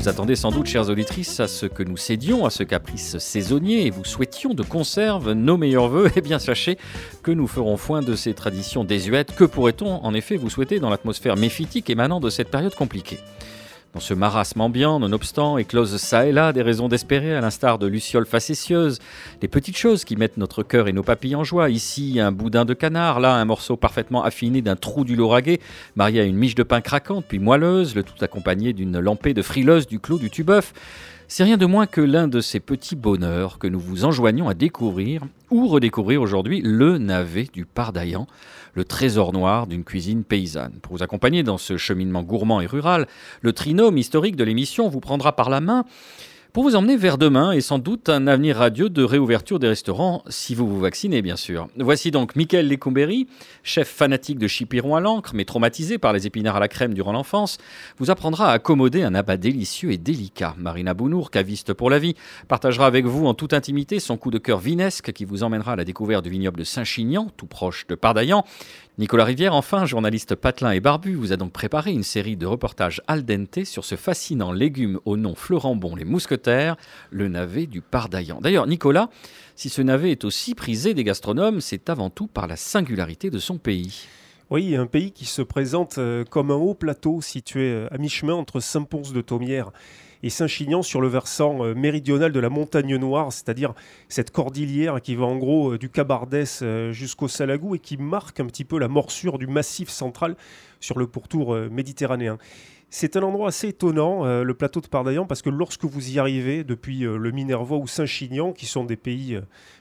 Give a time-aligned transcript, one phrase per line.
[0.00, 3.84] Vous attendez sans doute, chères auditrices, à ce que nous cédions à ce caprice saisonnier
[3.84, 6.10] et vous souhaitions de conserve nos meilleurs voeux.
[6.16, 6.78] Eh bien, sachez
[7.22, 9.36] que nous ferons foin de ces traditions désuètes.
[9.36, 13.18] Que pourrait-on en effet vous souhaiter dans l'atmosphère méphitique émanant de cette période compliquée?
[13.94, 17.86] Dans ce marasme ambiant, nonobstant, éclosent ça et là des raisons d'espérer, à l'instar de
[17.86, 19.00] lucioles facétieuses,
[19.42, 21.70] les petites choses qui mettent notre cœur et nos papilles en joie.
[21.70, 25.58] Ici, un boudin de canard, là, un morceau parfaitement affiné d'un trou du lauragais,
[25.96, 29.42] marié à une miche de pain craquante, puis moelleuse, le tout accompagné d'une lampée de
[29.42, 30.72] frileuse du clos du tubeuf.
[31.32, 34.54] C'est rien de moins que l'un de ces petits bonheurs que nous vous enjoignons à
[34.54, 38.26] découvrir ou redécouvrir aujourd'hui, le navet du Pardaillan,
[38.74, 40.80] le trésor noir d'une cuisine paysanne.
[40.82, 43.06] Pour vous accompagner dans ce cheminement gourmand et rural,
[43.42, 45.84] le trinôme historique de l'émission vous prendra par la main
[46.52, 50.24] pour vous emmener vers demain et sans doute un avenir radieux de réouverture des restaurants,
[50.28, 51.68] si vous vous vaccinez bien sûr.
[51.76, 53.28] Voici donc Michael Lecomberi,
[53.62, 57.12] chef fanatique de chipiron à l'encre, mais traumatisé par les épinards à la crème durant
[57.12, 57.58] l'enfance,
[57.98, 60.54] vous apprendra à accommoder un abat délicieux et délicat.
[60.58, 62.16] Marina Bounour, caviste pour la vie,
[62.48, 65.76] partagera avec vous en toute intimité son coup de cœur vinesque qui vous emmènera à
[65.76, 68.44] la découverte du vignoble de Saint-Chinian, tout proche de Pardaillan.
[69.00, 73.00] Nicolas Rivière, enfin, journaliste patelin et barbu, vous a donc préparé une série de reportages
[73.08, 76.76] al dente sur ce fascinant légume au nom fleurambon les mousquetaires,
[77.10, 78.42] le navet du Pardaillan.
[78.42, 79.08] D'ailleurs, Nicolas,
[79.56, 83.38] si ce navet est aussi prisé des gastronomes, c'est avant tout par la singularité de
[83.38, 84.04] son pays.
[84.50, 88.34] Oui, un pays qui se présente euh, comme un haut plateau situé euh, à mi-chemin
[88.34, 89.70] entre Saint-Pons de Thomière
[90.22, 93.74] et Saint-Chinian sur le versant euh, méridional de la montagne noire, c'est-à-dire
[94.08, 98.40] cette cordillère qui va en gros euh, du Cabardès euh, jusqu'au Salagou et qui marque
[98.40, 100.36] un petit peu la morsure du massif central
[100.80, 102.38] sur le pourtour méditerranéen.
[102.88, 106.64] C'est un endroit assez étonnant, le plateau de Pardaillan, parce que lorsque vous y arrivez,
[106.64, 109.38] depuis le Minervois ou Saint-Chinian, qui sont des pays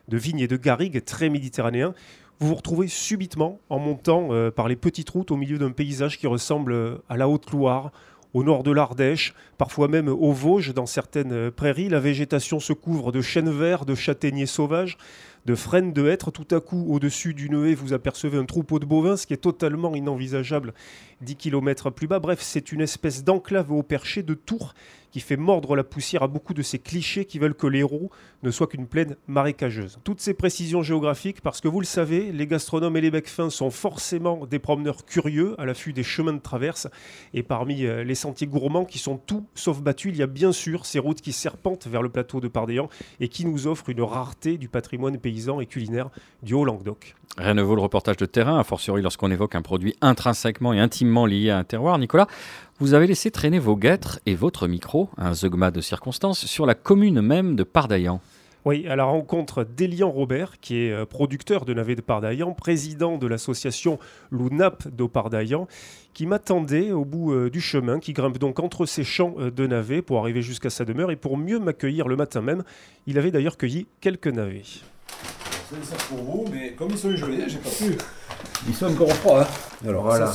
[0.09, 1.94] de vignes et de garrigues très méditerranéens,
[2.40, 6.28] vous vous retrouvez subitement en montant par les petites routes au milieu d'un paysage qui
[6.28, 7.92] ressemble à la Haute-Loire,
[8.34, 13.12] au nord de l'Ardèche, parfois même aux Vosges, dans certaines prairies, la végétation se couvre
[13.12, 14.97] de chênes verts, de châtaigniers sauvages,
[15.50, 16.30] de frênes de hêtres.
[16.30, 19.38] Tout à coup, au-dessus du haie, vous apercevez un troupeau de bovins, ce qui est
[19.38, 20.76] totalement inenvisageable
[21.22, 22.20] 10 km plus bas.
[22.20, 24.76] Bref, c'est une espèce d'enclave au perché de tours
[25.12, 28.10] qui fait mordre la poussière à beaucoup de ces clichés qui veulent que l'Hérault
[28.44, 30.00] ne soit qu'une plaine marécageuse.
[30.04, 33.50] Toutes ces précisions géographiques, parce que vous le savez, les gastronomes et les becs fins
[33.50, 36.88] sont forcément des promeneurs curieux à l'affût des chemins de traverse.
[37.34, 40.52] Et parmi euh, les sentiers gourmands qui sont tout sauf battus, il y a bien
[40.52, 42.90] sûr ces routes qui serpentent vers le plateau de Pardaillan
[43.20, 46.09] et qui nous offrent une rareté du patrimoine paysan et culinaire
[46.44, 47.16] du Haut-Languedoc.
[47.38, 50.79] Rien ne vaut le reportage de terrain, a fortiori lorsqu'on évoque un produit intrinsèquement et
[50.79, 51.97] intimement lié à un terroir.
[51.97, 52.27] Nicolas,
[52.79, 56.75] vous avez laissé traîner vos guêtres et votre micro, un zeugma de circonstance, sur la
[56.75, 58.19] commune même de Pardaillan.
[58.66, 63.17] Oui, à la rencontre d'Elian Robert, qui est euh, producteur de navets de Pardaillan, président
[63.17, 64.00] de l'association
[64.31, 65.67] Lounap de Pardaillan,
[66.13, 69.66] qui m'attendait au bout euh, du chemin, qui grimpe donc entre ces champs euh, de
[69.66, 72.63] navets pour arriver jusqu'à sa demeure et pour mieux m'accueillir le matin même.
[73.07, 74.63] Il avait d'ailleurs cueilli quelques navets.
[75.70, 77.96] C'est ça pour vous, mais comme ils sont gelés, j'ai pas pu.
[78.68, 79.44] Ils sont encore froids.
[79.44, 79.88] Hein.
[79.88, 80.34] Alors voilà.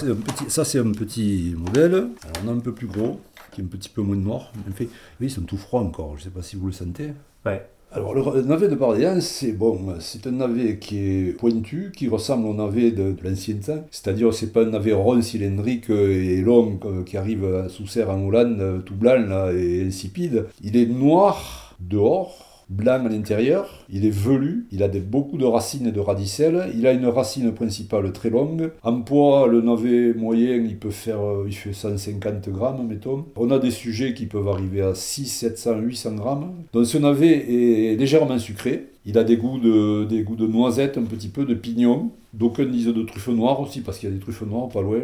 [0.49, 1.95] ça c'est un, petit modèle.
[1.95, 3.21] Alors on a un peu plus gros,
[3.51, 4.53] qui est un petit peu moins noir.
[4.69, 4.85] En fait,
[5.21, 6.17] oui, ils sont tout froids encore.
[6.17, 7.13] Je sais pas si vous le sentez.
[7.45, 7.67] Ouais.
[7.91, 12.49] Alors le, navet de Bardéen, c'est bon, c'est un navet qui est pointu, qui ressemble
[12.49, 13.85] au navet de, l'ancien temps.
[13.93, 18.21] C'est-à-dire c'est pas un navet rond, cylindrique et long euh, qui arrive sous serre en
[18.25, 20.47] Hollande, tout blanc là, et insipide.
[20.63, 25.87] Il est noir dehors, blanc à l'intérieur, il est velu, il a beaucoup de racines
[25.87, 28.71] et de radicelles, il a une racine principale très longue.
[28.83, 33.27] En poids, le navet moyen, il peut faire euh, il fait 150 grammes, mettons.
[33.37, 36.53] On a des sujets qui peuvent arriver à 6, 700, 800 grammes.
[36.73, 38.89] Donc ce navet est légèrement sucré.
[39.07, 42.11] Il a des goûts de, des de noisettes, un petit peu de pignon.
[42.33, 45.01] D'aucuns disent de truffes noires aussi, parce qu'il y a des truffes noires pas loin.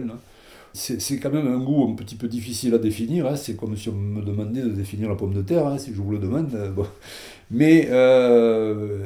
[0.73, 3.27] C'est quand même un goût un petit peu difficile à définir.
[3.27, 3.37] Hein.
[3.37, 6.01] C'est comme si on me demandait de définir la pomme de terre, hein, si je
[6.01, 6.49] vous le demande.
[6.75, 6.87] Bon.
[7.50, 9.02] Mais euh,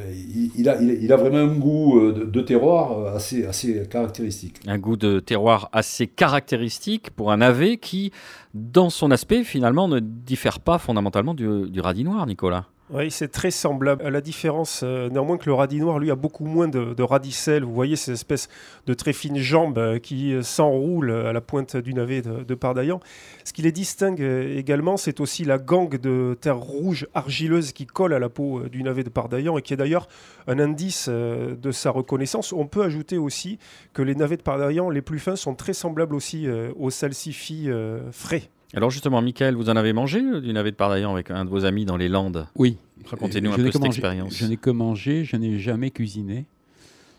[0.55, 4.61] il, a, vraiment un goût euh, de, terroir assez, assez caractéristique.
[4.67, 8.13] Un goût de terroir assez caractéristique pour un navet qui,
[8.53, 12.67] dans son aspect, finalement, ne diffère pas fondamentalement du, du radis noir, Nicolas.
[12.91, 14.05] Oui, c'est très semblable.
[14.05, 17.65] À la différence, euh, néanmoins, que le radis noir, lui, a beaucoup moins de, radicelles.
[17.65, 18.51] Vous voyez ces espèces
[18.87, 22.55] de très fines jambes euh, qui euh, s'enroulent à la pointe du navet de, de
[22.55, 23.01] Pardaillan.
[23.45, 28.13] Ce qui les distingue également, c'est aussi la gangue de terre rouge argileuse qui colle
[28.13, 30.07] à la peau du navet de Pardaillan et qui est d'ailleurs
[30.47, 32.53] un indice de sa reconnaissance.
[32.53, 33.59] On peut ajouter aussi
[33.95, 36.47] que les navets de Pardaillan les plus fins sont très semblables aussi
[36.77, 37.69] aux salsifis
[38.13, 38.51] frais.
[38.77, 41.51] Alors justement, Michael, vous en avez mangé euh, du navet de Pardaillan avec un de
[41.51, 42.47] vos amis dans les Landes?
[42.57, 42.77] Oui.
[43.07, 44.35] Racontez-nous un peu cette expérience.
[44.37, 46.47] Je n'ai que mangé, je n'ai jamais cuisiné.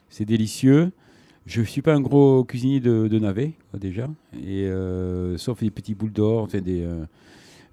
[0.10, 0.92] C'est délicieux.
[1.46, 5.70] Je ne suis pas un gros cuisinier de, de navets, déjà, et, euh, sauf des
[5.70, 6.88] petits boules d'or, des,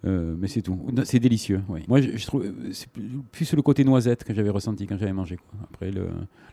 [0.04, 0.78] euh, mais c'est tout.
[1.04, 1.62] C'est délicieux.
[1.68, 1.80] Oui.
[1.86, 2.88] Moi, je, trouve c'est
[3.30, 5.38] plus le côté noisette que j'avais ressenti quand j'avais mangé.
[5.62, 6.08] Après, le,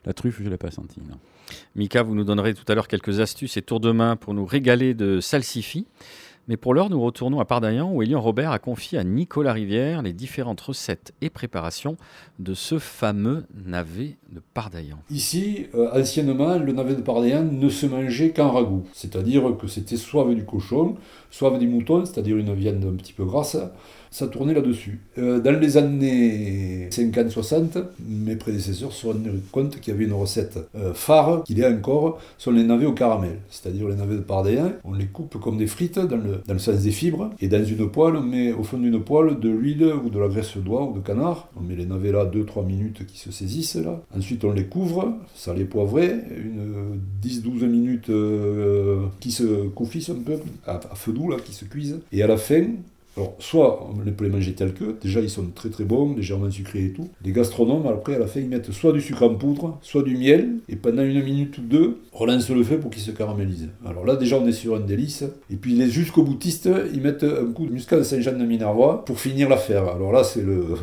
[0.05, 0.99] la truffe, je ne l'ai pas senti.
[1.01, 1.17] Non.
[1.75, 4.45] Mika, vous nous donnerez tout à l'heure quelques astuces et tours de main pour nous
[4.45, 5.87] régaler de salsifis.
[6.49, 10.01] Mais pour l'heure, nous retournons à Pardaillan où Elian Robert a confié à Nicolas Rivière
[10.01, 11.95] les différentes recettes et préparations
[12.39, 14.97] de ce fameux navet de Pardaillan.
[15.11, 18.83] Ici, euh, anciennement, le navet de Pardaillan ne se mangeait qu'en ragoût.
[18.93, 20.95] C'est-à-dire que c'était soit du cochon,
[21.29, 23.55] soit du mouton, c'est-à-dire une viande un petit peu grasse,
[24.11, 24.99] ça tournait là-dessus.
[25.17, 30.13] Euh, dans les années 50-60, mes prédécesseurs se sont rendus compte qu'il y avait une
[30.13, 33.37] recette euh, phare, qu'il y encore, sont les navets au caramel.
[33.49, 36.59] C'est-à-dire les navets de Pardéen, on les coupe comme des frites dans le, dans le
[36.59, 39.93] sens des fibres, et dans une poêle, on met au fond d'une poêle de l'huile
[40.03, 41.49] ou de la graisse d'oie ou de canard.
[41.55, 44.01] On met les navets là 2-3 minutes qui se saisissent là.
[44.15, 50.15] Ensuite on les couvre, ça les poivré, une 10-12 minutes euh, qui se confissent un
[50.15, 50.33] peu,
[50.65, 51.99] à, à feu doux là, qui se cuisent.
[52.11, 52.65] Et à la fin,
[53.19, 56.49] alors, soit on peut les manger tels que, déjà ils sont très très bons, légèrement
[56.49, 57.09] sucrés et tout.
[57.25, 60.15] Les gastronomes, après, à la fin, ils mettent soit du sucre en poudre, soit du
[60.15, 63.67] miel, et pendant une minute ou deux, relance le feu pour qu'ils se caramélisent.
[63.85, 65.25] Alors là, déjà, on est sur un délice.
[65.51, 69.03] Et puis, les jusqu'au boutistes, ils mettent un coup de muscat de Saint-Jean de Minervois
[69.03, 69.89] pour finir l'affaire.
[69.89, 70.77] Alors là, c'est le,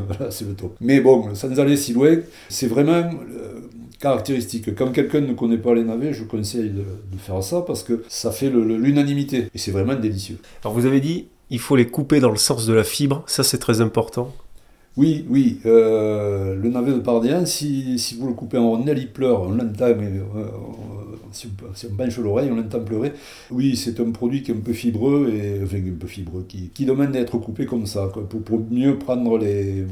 [0.58, 0.76] top.
[0.82, 2.16] Mais bon, sans aller si loin,
[2.50, 2.92] c'est vraiment.
[3.00, 3.60] Euh,
[3.98, 4.74] caractéristique.
[4.74, 6.84] Comme quelqu'un ne connaît pas les navets, je conseille de,
[7.18, 10.38] faire ça parce que ça fait l'unanimité et c'est vraiment délicieux.
[10.62, 13.44] Alors vous avez dit il faut les couper dans le sens de la fibre, ça
[13.44, 14.34] c'est très important.
[14.96, 19.42] Oui, oui, euh, le navet de Pardien, si, vous le coupez en rondelles, il pleure,
[19.42, 20.46] on l'entend, mais euh,
[21.32, 23.12] si, on, si, penche l'oreille, on l'entend pleurer.
[23.50, 26.86] Oui, c'est un produit qui est un peu fibreux, et, un peu fibreux, qui, qui
[26.86, 29.84] demande d'être coupé comme ça, pour, mieux prendre les,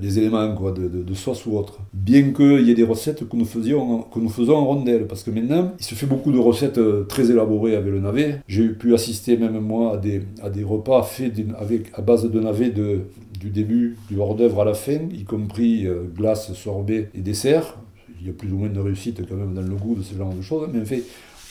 [0.00, 1.80] les éléments quoi, de, de, sauce ou autre.
[1.92, 5.24] Bien qu'il y ait des recettes que nous, faisions, que nous faisons en rondelles, parce
[5.24, 8.40] que maintenant, il se fait beaucoup de recettes euh, très élaborées avec le navet.
[8.48, 12.40] J'ai pu assister même moi à des, à des repas faits avec, à base de
[12.40, 13.02] navet de
[13.38, 17.74] du début du hors-d'œuvre à la fin, y compris euh, glace, sorbet et dessert.
[18.20, 20.14] Il y a plus ou moins de réussite quand même dans le goût de ce
[20.14, 21.02] genre de choses, mais en fait,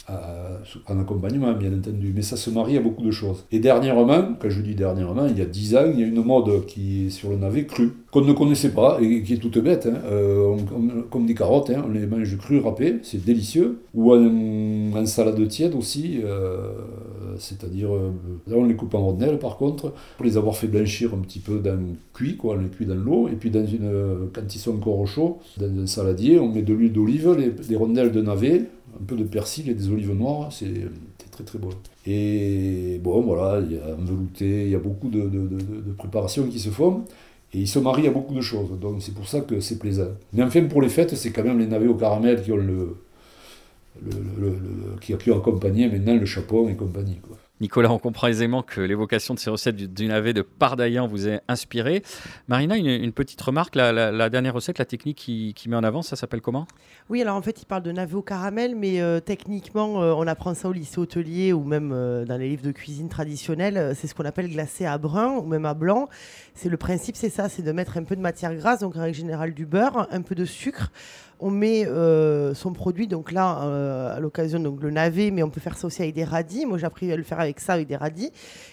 [0.10, 2.14] euh, en accompagnement, bien entendu.
[2.16, 3.44] Mais ça se marie à beaucoup de choses.
[3.52, 6.24] Et dernièrement, quand je dis dernièrement, il y a 10 ans, il y a une
[6.24, 9.58] mode qui est sur le navet cru, qu'on ne connaissait pas et qui est toute
[9.58, 9.86] bête.
[9.86, 9.98] Hein.
[10.10, 10.56] Euh,
[11.10, 13.80] comme des carottes, hein, on les mange cru râpées, c'est délicieux.
[13.94, 16.72] Ou en, salade tiède aussi, euh,
[17.38, 17.90] c'est-à-dire,
[18.48, 21.40] là on les coupe en rondelles par contre, pour les avoir fait blanchir un petit
[21.40, 21.80] peu dans
[22.14, 25.82] cuit, quoi, on les cuit dans l'eau, et puis quand ils sont encore chaud, dans
[25.82, 28.66] un saladier, on met de l'huile d'olive, les, les rondelles de navet,
[29.00, 30.74] un peu de persil et des olives noires, c'est
[31.32, 31.70] très très beau.
[32.06, 36.48] Et bon, voilà, il y a un velouté, il y a beaucoup de, de, préparations
[36.48, 37.04] qui se font.
[37.54, 40.10] Et ils se marient à beaucoup de choses, donc c'est pour ça que c'est plaisant.
[40.34, 42.98] Mais enfin, pour les fêtes, c'est quand même les navets au caramel qui ont le,
[44.04, 47.20] le, le, qui, qui ont accompagné maintenant le chapon et compagnie.
[47.60, 51.42] Nicolas, on comprend aisément que l'évocation de ces recettes du, navet de Pardaillan vous est
[51.48, 52.04] inspirée.
[52.48, 56.42] Marina, une, petite remarque, la, dernière recette, la technique qui, met en avant, ça s'appelle
[56.42, 56.68] comment?
[57.10, 60.28] Oui, alors en fait, il parle de navet au caramel, mais euh, techniquement, euh, on
[60.28, 63.96] apprend ça au lycée hôtelier ou même euh, dans les livres de cuisine traditionnels.
[63.96, 66.10] C'est ce qu'on appelle glacé à brun ou même à blanc.
[66.54, 69.02] C'est le principe, c'est ça, c'est de mettre un peu de matière grasse, donc en
[69.02, 70.92] règle générale du beurre, un peu de sucre
[71.40, 75.50] on met euh, son produit, donc là, euh, à l'occasion, donc le navet, mais on
[75.50, 76.66] peut faire ça aussi avec des radis.
[76.66, 78.32] Moi, j'ai appris à le faire avec ça, avec des radis.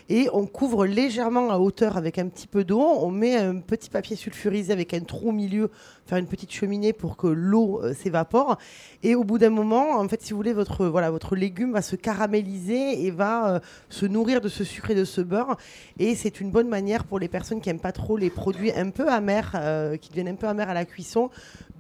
[0.09, 2.81] Et on couvre légèrement à hauteur avec un petit peu d'eau.
[2.81, 5.71] On met un petit papier sulfurisé avec un trou au milieu,
[6.07, 8.59] faire une petite cheminée pour que l'eau euh, s'évapore.
[9.03, 11.83] Et au bout d'un moment, en fait, si vous voulez, votre, voilà, votre légume va
[11.83, 15.57] se caraméliser et va se nourrir de ce sucre et de ce beurre.
[15.99, 18.91] Et c'est une bonne manière pour les personnes qui n'aiment pas trop les produits un
[18.91, 19.53] peu amers,
[20.01, 21.31] qui deviennent un peu amers à la cuisson,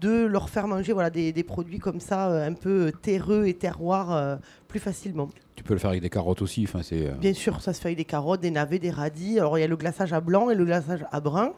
[0.04, 4.12] de leur faire manger voilà, des, produits comme ça, euh, un peu terreux et terroirs,
[4.12, 4.36] euh,
[4.68, 5.30] plus facilement.
[5.56, 6.64] Tu peux le faire avec des carottes aussi.
[6.64, 7.06] Enfin, c'est.
[7.06, 9.38] Euh, Bien sûr, ça se fait avec des carottes, des navets, des radis.
[9.38, 11.52] Alors il y a le glaçage à blanc et le glaçage à brun.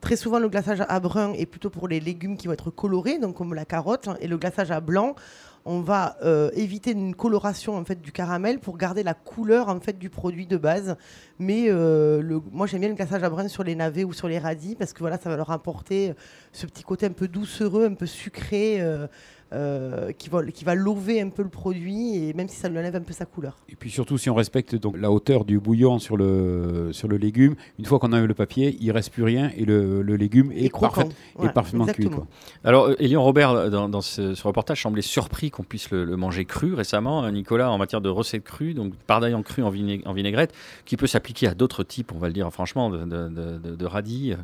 [0.00, 3.18] Très souvent, le glaçage à brun est plutôt pour les légumes qui vont être colorés,
[3.18, 5.14] donc comme la carotte, et le glaçage à blanc,
[5.64, 9.78] on va euh, éviter une coloration en fait du caramel pour garder la couleur en
[9.80, 10.96] fait du produit de base.
[11.38, 14.38] Mais euh, moi j'aime bien le glaçage à brun sur les navets ou sur les
[14.38, 16.14] radis parce que voilà ça va leur apporter
[16.52, 18.80] ce petit côté un peu doucereux, un peu sucré.
[18.80, 19.06] Euh,
[19.50, 22.96] qui, va, qui va lever un peu le produit et même si ça lui enlève
[22.96, 23.56] un peu sa couleur.
[23.68, 27.16] Et puis surtout si on respecte donc la hauteur du bouillon sur le, sur le
[27.16, 30.52] légume, une fois qu'on enlève le papier, il reste plus rien et le, le légume
[30.52, 31.08] est, parfait,
[31.54, 32.08] parfaitement cuit.
[32.08, 32.26] Quoi.
[32.64, 37.28] Alors Elian Robert dans, dans ce, reportage semblait surpris qu'on puisse le, manger cru récemment.
[37.30, 40.54] Nicolas en matière de recettes crues, donc en cru en, en, vinaigrette,
[40.84, 44.32] qui peut s'appliquer à d'autres types, on va le dire franchement, de, de, de radis
[44.32, 44.36] euh,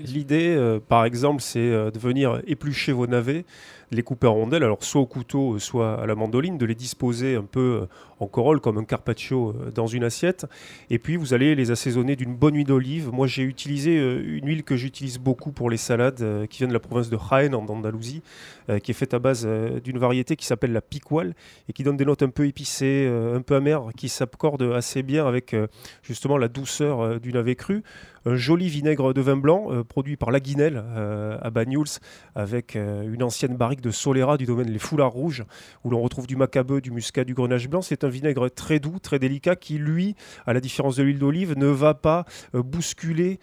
[0.00, 3.44] l'idée euh, par exemple c'est de venir éplucher vos navets
[3.92, 7.36] les couper en rondelles, alors soit au couteau, soit à la mandoline, de les disposer
[7.36, 7.86] un peu euh,
[8.20, 10.46] en corolle comme un carpaccio euh, dans une assiette.
[10.90, 13.10] Et puis vous allez les assaisonner d'une bonne huile d'olive.
[13.12, 16.72] Moi j'ai utilisé euh, une huile que j'utilise beaucoup pour les salades qui vient de
[16.72, 18.22] la province de Jaén en Andalousie,
[18.82, 19.46] qui est faite à base
[19.84, 21.34] d'une variété qui s'appelle la piqual
[21.68, 25.26] et qui donne des notes un peu épicées, un peu amères, qui s'accordent assez bien
[25.26, 25.54] avec
[26.02, 27.82] justement la douceur du navet cru
[28.24, 31.98] un joli vinaigre de vin blanc euh, produit par La Guinelle euh, à Banyuls
[32.34, 35.44] avec euh, une ancienne barrique de Solera du domaine Les Foulards Rouges
[35.84, 37.82] où l'on retrouve du macabeu, du muscat, du grenage blanc.
[37.82, 40.14] C'est un vinaigre très doux, très délicat qui, lui,
[40.46, 42.24] à la différence de l'huile d'olive, ne va pas
[42.54, 43.38] bousculer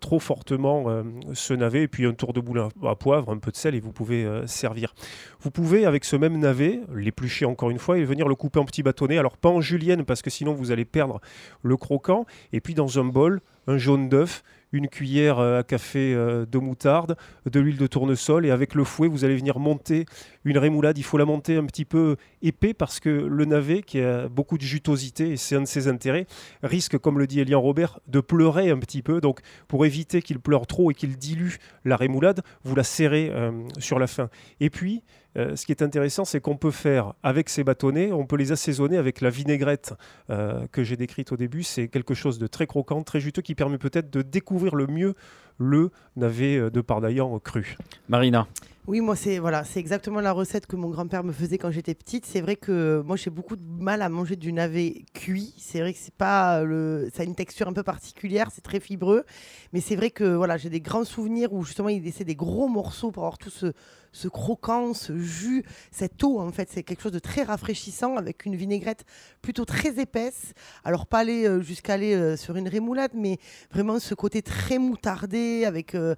[0.00, 1.04] trop fortement
[1.34, 1.82] ce navet.
[1.82, 4.26] Et puis un tour de boulin à poivre, un peu de sel et vous pouvez
[4.46, 4.94] servir.
[5.40, 8.64] Vous pouvez, avec ce même navet, l'éplucher encore une fois et venir le couper en
[8.64, 9.18] petits bâtonnets.
[9.18, 11.20] Alors pas en julienne parce que sinon vous allez perdre
[11.62, 12.24] le croquant.
[12.52, 14.42] Et puis dans un bol, un jaune d'œuf,
[14.72, 17.16] une cuillère euh, à café euh, de moutarde,
[17.50, 20.06] de l'huile de tournesol et avec le fouet vous allez venir monter
[20.44, 20.98] une rémoulade.
[20.98, 24.58] Il faut la monter un petit peu épais parce que le navet qui a beaucoup
[24.58, 26.26] de jutosité et c'est un de ses intérêts
[26.62, 29.20] risque, comme le dit Elian Robert, de pleurer un petit peu.
[29.20, 31.54] Donc pour éviter qu'il pleure trop et qu'il dilue
[31.84, 34.28] la rémoulade, vous la serrez euh, sur la fin.
[34.60, 35.02] Et puis
[35.36, 38.52] euh, ce qui est intéressant, c'est qu'on peut faire avec ces bâtonnets, on peut les
[38.52, 39.94] assaisonner avec la vinaigrette
[40.30, 41.62] euh, que j'ai décrite au début.
[41.62, 45.14] C'est quelque chose de très croquant, très juteux, qui permet peut-être de découvrir le mieux
[45.58, 47.76] le navet euh, de Pardaillan cru.
[48.08, 48.46] Marina
[48.88, 51.96] oui, moi c'est voilà, c'est exactement la recette que mon grand-père me faisait quand j'étais
[51.96, 52.24] petite.
[52.24, 55.52] C'est vrai que moi j'ai beaucoup de mal à manger du navet cuit.
[55.58, 58.78] C'est vrai que c'est pas le, ça a une texture un peu particulière, c'est très
[58.78, 59.24] fibreux,
[59.72, 62.68] mais c'est vrai que voilà, j'ai des grands souvenirs où justement il laissait des gros
[62.68, 63.72] morceaux pour avoir tout ce,
[64.12, 68.46] ce croquant, ce jus, cette eau en fait, c'est quelque chose de très rafraîchissant avec
[68.46, 69.04] une vinaigrette
[69.42, 70.52] plutôt très épaisse.
[70.84, 73.38] Alors pas aller euh, jusqu'à aller euh, sur une rémoulade, mais
[73.70, 76.14] vraiment ce côté très moutardé avec euh,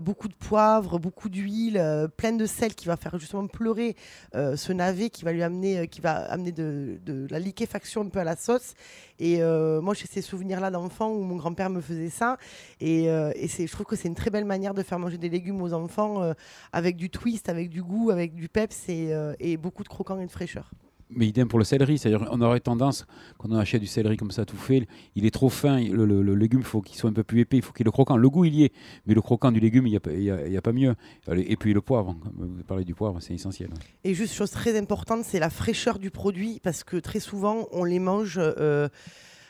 [0.00, 3.96] beaucoup de poivre, beaucoup d'huile, plein de sel qui va faire justement pleurer
[4.34, 8.24] ce navet, qui va lui amener, qui va amener de, la liquéfaction un peu à
[8.24, 8.74] la sauce.
[9.18, 9.40] Et
[9.80, 12.38] moi j'ai ces souvenirs là d'enfant où mon grand-père me faisait ça,
[12.80, 15.72] et, je trouve que c'est une très belle manière de faire manger des légumes aux
[15.72, 16.32] enfants
[16.72, 20.20] avec du twist avec du goût, avec du peps et, euh, et beaucoup de croquants
[20.20, 20.70] et de fraîcheur.
[21.14, 23.06] Mais idem pour le céleri, c'est-à-dire on aurait tendance,
[23.38, 26.34] quand on achète du céleri comme ça tout fait, il est trop fin, le, le,
[26.34, 28.16] légume faut qu'il soit un peu plus épais, il faut qu'il ait le croquant.
[28.16, 28.72] Le goût il y est,
[29.06, 30.94] mais le croquant du légume, il n'y a, a, pas mieux.
[31.30, 33.70] Et puis le poivre, vous parlez du poivre, c'est essentiel.
[34.04, 37.84] Et juste chose très importante, c'est la fraîcheur du produit, parce que très souvent on
[37.84, 38.36] les mange...
[38.38, 38.88] Euh,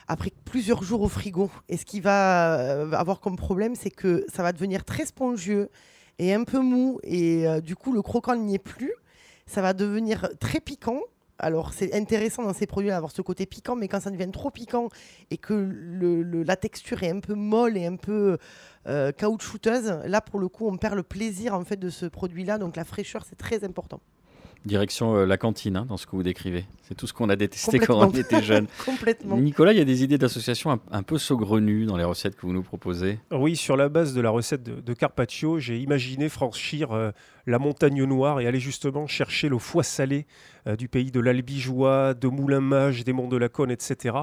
[0.09, 1.49] après plusieurs jours au frigo.
[1.69, 5.69] Et ce qui va euh, avoir comme problème, c'est que ça va devenir très spongieux
[6.19, 6.99] et un peu mou.
[7.03, 8.93] Et euh, du coup, le croquant n'y est plus.
[9.45, 10.99] Ça va devenir très piquant.
[11.39, 14.51] Alors, c'est intéressant dans ces produits d'avoir ce côté piquant, mais quand ça devient trop
[14.51, 14.89] piquant
[15.31, 15.53] et que
[16.45, 18.37] la texture est un peu molle et un peu
[18.87, 22.59] euh, caoutchouteuse, là, pour le coup, on perd le plaisir en fait de ce produit-là.
[22.59, 23.99] Donc, la fraîcheur, c'est très important.
[24.65, 26.65] Direction euh, la cantine, hein, dans ce que vous décrivez.
[26.83, 28.67] C'est tout ce qu'on a détesté quand on était jeune.
[28.85, 29.37] Complètement.
[29.37, 32.53] Nicolas, il y a des idées d'association un, peu saugrenues dans les recettes que vous
[32.53, 33.19] nous proposez?
[33.31, 37.11] Oui, sur la base de la recette de, Carpaccio, j'ai imaginé franchir euh,
[37.45, 40.25] la montagne noire et aller justement chercher le foie salé
[40.67, 44.15] euh, du pays de l'Albigeois, de Moulin-Mage, des Monts de la Cône, etc.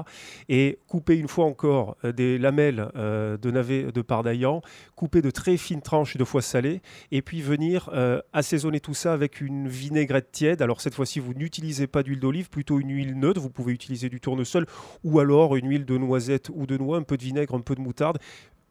[0.49, 4.61] Et couper une fois encore des lamelles de navet de Pardaillan,
[4.95, 7.89] couper de très fines tranches de foie salé, et puis venir
[8.33, 10.61] assaisonner tout ça avec une vinaigrette tiède.
[10.61, 13.41] Alors cette fois-ci, vous n'utilisez pas d'huile d'olive, plutôt une huile neutre.
[13.41, 14.65] Vous pouvez utiliser du tournesol
[15.03, 17.75] ou alors une huile de noisette ou de noix, un peu de vinaigre, un peu
[17.75, 18.17] de moutarde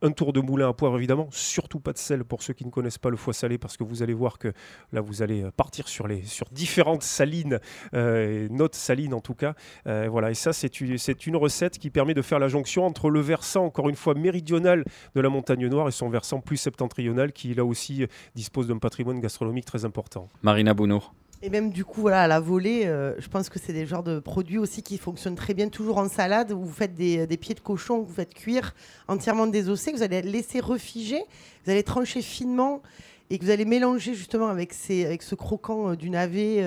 [0.03, 2.71] un tour de moulin à poivre évidemment, surtout pas de sel pour ceux qui ne
[2.71, 4.53] connaissent pas le foie salé parce que vous allez voir que
[4.93, 7.61] là vous allez euh, partir sur, les, sur différentes salines,
[7.95, 9.55] euh, notes salines en tout cas.
[9.87, 13.11] Euh, voilà, et ça c'est une, une recette qui permet de faire la jonction entre
[13.11, 17.33] le versant encore une fois méridional de la montagne noire et son versant plus septentrional
[17.33, 20.29] qui là aussi dispose d'un patrimoine gastronomique très important.
[20.43, 21.13] Marina Bounour.
[21.43, 24.03] Et même du coup, voilà, à la volée, euh, je pense que c'est des genres
[24.03, 27.55] de produits aussi qui fonctionnent très bien toujours en salade, où vous faites des, pieds
[27.55, 28.75] de cochon, vous faites cuire
[29.09, 31.23] entièrement désossés, que vous allez laisser refiger,
[31.65, 32.83] vous allez trancher finement
[33.31, 36.59] et que vous allez mélanger justement avec, ces, avec ce croquant du navet.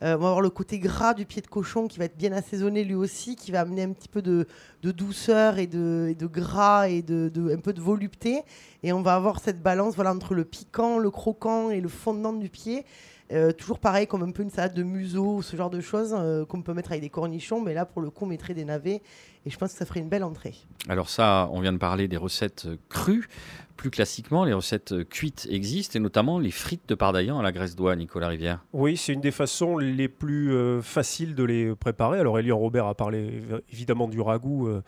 [0.00, 2.82] on va avoir le côté gras du pied de cochon qui va être bien assaisonné
[2.82, 4.48] lui aussi, qui va amener un petit peu de,
[4.90, 8.42] douceur et de, de, gras et de, un peu de volupté.
[8.82, 12.32] Et on va avoir cette balance voilà, entre le piquant, le croquant et le fondant
[12.32, 12.84] du pied.
[13.32, 16.44] Euh, toujours pareil, comme un peu une salade de museau, ce genre de choses euh,
[16.44, 19.00] qu'on peut mettre avec des cornichons, mais là pour le coup on mettrait des navets
[19.46, 20.54] et je pense que ça ferait une belle entrée.
[20.88, 23.28] Alors ça, on vient de parler des recettes crues.
[23.76, 27.74] Plus classiquement, les recettes cuites existent, et notamment les frites de pardaillan à la graisse
[27.74, 28.64] d'oie, Nicolas Rivière.
[28.72, 32.20] Oui, c'est une des façons les plus euh, faciles de les préparer.
[32.20, 34.82] Alors, Elian Robert a parlé évidemment du ragoût, euh,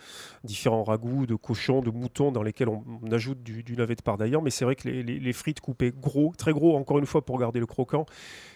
[0.44, 4.42] différents ragoûts de cochon, de mouton, dans lesquels on, ajoute du, navet de pardaillan.
[4.42, 7.60] Mais c'est vrai que les, frites coupées gros, très gros, encore une fois, pour garder
[7.60, 8.06] le croquant,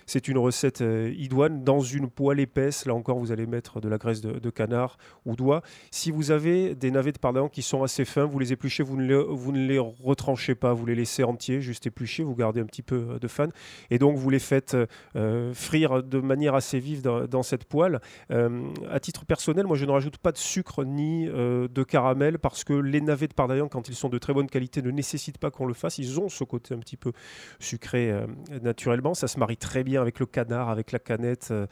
[0.08, 2.86] c'est une recette euh, idoine dans une poêle épaisse.
[2.86, 4.96] Là encore, vous allez mettre de la graisse de, canard
[5.26, 5.60] ou d'oie.
[5.90, 8.96] Si vous avez des navets de pardon qui sont assez fins, vous les épluchez, vous
[8.96, 13.06] ne les, retranchez pas, vous les laissez entiers, juste épluchés, vous gardez un petit peu
[13.10, 13.50] euh, de fan.
[13.90, 14.74] Et donc, vous les faites
[15.14, 18.00] euh, frire de manière assez vive dans, cette poêle.
[18.30, 22.72] à titre personnel, moi, je ne rajoute pas de sucre ni de caramel parce que
[22.72, 25.66] les navets de pardaillan, quand ils sont de très bonne qualité, ne nécessitent pas qu'on
[25.66, 25.98] le fasse.
[25.98, 27.12] Ils ont ce côté un petit peu
[27.60, 28.12] sucré
[28.62, 29.14] naturellement.
[29.14, 31.66] Ça se marie très bien avec le canard, avec la canette euh,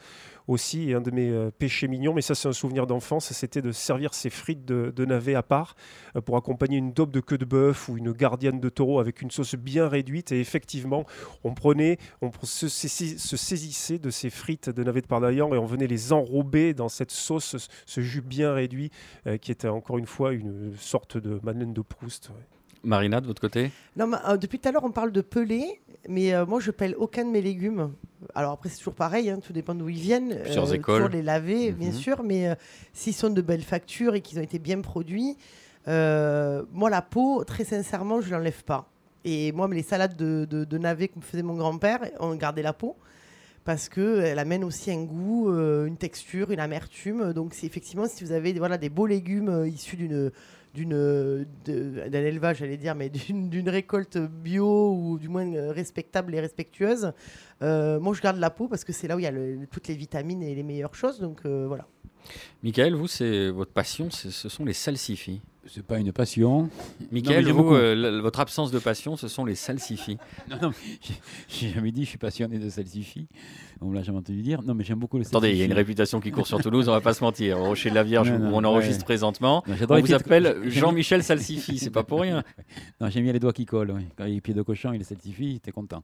[0.47, 0.89] aussi.
[0.89, 3.71] Et un de mes euh, péchés mignons, mais ça c'est un souvenir d'enfance, c'était de
[3.71, 5.75] servir ces frites de, navet à part
[6.15, 9.21] euh, pour accompagner une daube de queue de bœuf ou une gardienne de taureau avec
[9.21, 10.31] une sauce bien réduite.
[10.31, 11.05] Et effectivement,
[11.43, 15.87] on prenait, on se, saisissait de ces frites de navet de pardaillan et on venait
[15.87, 18.91] les enrober dans cette sauce, ce jus bien réduit
[19.41, 22.31] qui était encore une fois une sorte de Madeleine de Proust.
[22.83, 26.33] Marina, de votre côté Non, euh, depuis tout à l'heure, on parle de pelé, mais
[26.33, 27.91] euh, moi, je pèle aucun de mes légumes.
[28.35, 30.39] Alors après, c'est toujours pareil, hein, tout dépend d'où ils viennent.
[30.43, 30.95] Plusieurs euh, écoles.
[30.95, 31.93] Toujours les laver, bien mhm.
[31.93, 32.55] sûr, mais
[32.93, 35.37] s'ils sont de belles factures et qu'ils ont été bien produits,
[35.85, 38.89] moi, la peau, très sincèrement, je ne l'enlève pas.
[39.25, 42.73] Et moi, les salades de, de, navets que me faisait mon grand-père, on gardait la
[42.73, 42.95] peau
[43.65, 47.33] parce qu'elle amène aussi un goût, une texture, une amertume.
[47.33, 50.31] Donc, c'est effectivement, si vous avez voilà, des beaux légumes issus d'une
[50.85, 51.45] d'un
[52.11, 57.11] élevage, j'allais dire, mais d'une récolte bio ou du moins euh, respectable et respectueuse.
[57.61, 59.33] Euh, moi, je garde la peau parce que c'est là où il y a
[59.71, 61.19] toutes les vitamines et les meilleures choses.
[61.19, 61.87] Donc euh, voilà.
[62.63, 65.41] Michael, vous, c'est votre passion, ce sont les salsifis.
[65.69, 66.69] C'est pas une passion.
[67.11, 67.69] Michael, vous,
[68.21, 70.17] votre absence de passion, ce sont les salsifis.
[70.49, 70.71] non, non,
[71.49, 73.27] j'ai jamais dit je suis passionné de salsifis.
[73.81, 74.61] On l'a jamais entendu dire.
[74.63, 76.89] Non, mais j'aime beaucoup le Attendez, il y a une réputation qui court sur Toulouse,
[76.89, 77.59] on va pas se mentir.
[77.59, 81.89] Au Rocher de la Vierge, où on enregistre présentement, on vous appelle Jean-Michel Salsifi, c'est
[81.89, 82.43] pas pour rien.
[83.01, 83.93] Non, j'aime bien les doigts qui collent.
[84.17, 86.03] Quand il y a les pieds de cochon, il est salsifi, t'es content.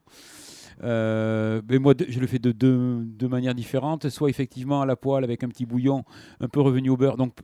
[0.82, 4.08] Euh, mais moi, je le fais de deux manières différentes.
[4.08, 6.04] Soit effectivement à la poêle avec un petit bouillon,
[6.40, 7.16] un peu revenu au beurre.
[7.16, 7.34] Donc,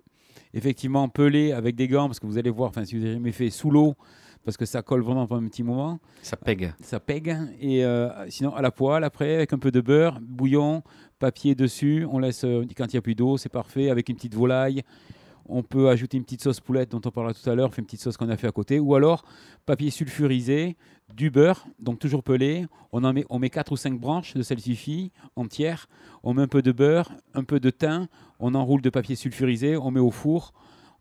[0.55, 3.51] effectivement, pelé avec des gants, parce que vous allez voir, si vous avez jamais fait
[3.51, 3.95] sous l'eau,
[4.45, 6.01] parce que ça colle vraiment pendant un petit moment.
[6.23, 6.73] Ça pègue.
[6.81, 7.37] Ça pègue.
[7.61, 10.83] Et euh, sinon, à la poêle, après, avec un peu de beurre, bouillon,
[11.19, 12.07] papier dessus.
[12.11, 14.83] On laisse, euh, quand il n'y a plus d'eau, c'est parfait, avec une petite volaille.
[15.51, 18.01] On peut ajouter une petite sauce poulette dont on parlera tout à l'heure, une petite
[18.01, 18.79] sauce qu'on a fait à côté.
[18.79, 19.25] Ou alors,
[19.67, 20.77] papier sulfurisé,
[21.15, 22.67] du beurre, donc toujours pelé.
[22.93, 25.89] On, en met, on met 4 ou 5 branches de salsifis entières.
[26.23, 28.07] On met un peu de beurre, un peu de thym.
[28.39, 29.77] On enroule de papier sulfurisé.
[29.77, 30.53] On met au four.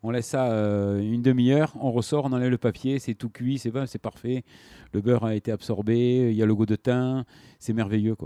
[0.02, 3.58] On laisse ça euh, une demi-heure, on ressort, on enlève le papier, c'est tout cuit,
[3.58, 4.44] c'est c'est parfait.
[4.94, 7.24] Le beurre a été absorbé, il y a le goût de thym,
[7.58, 8.16] c'est merveilleux.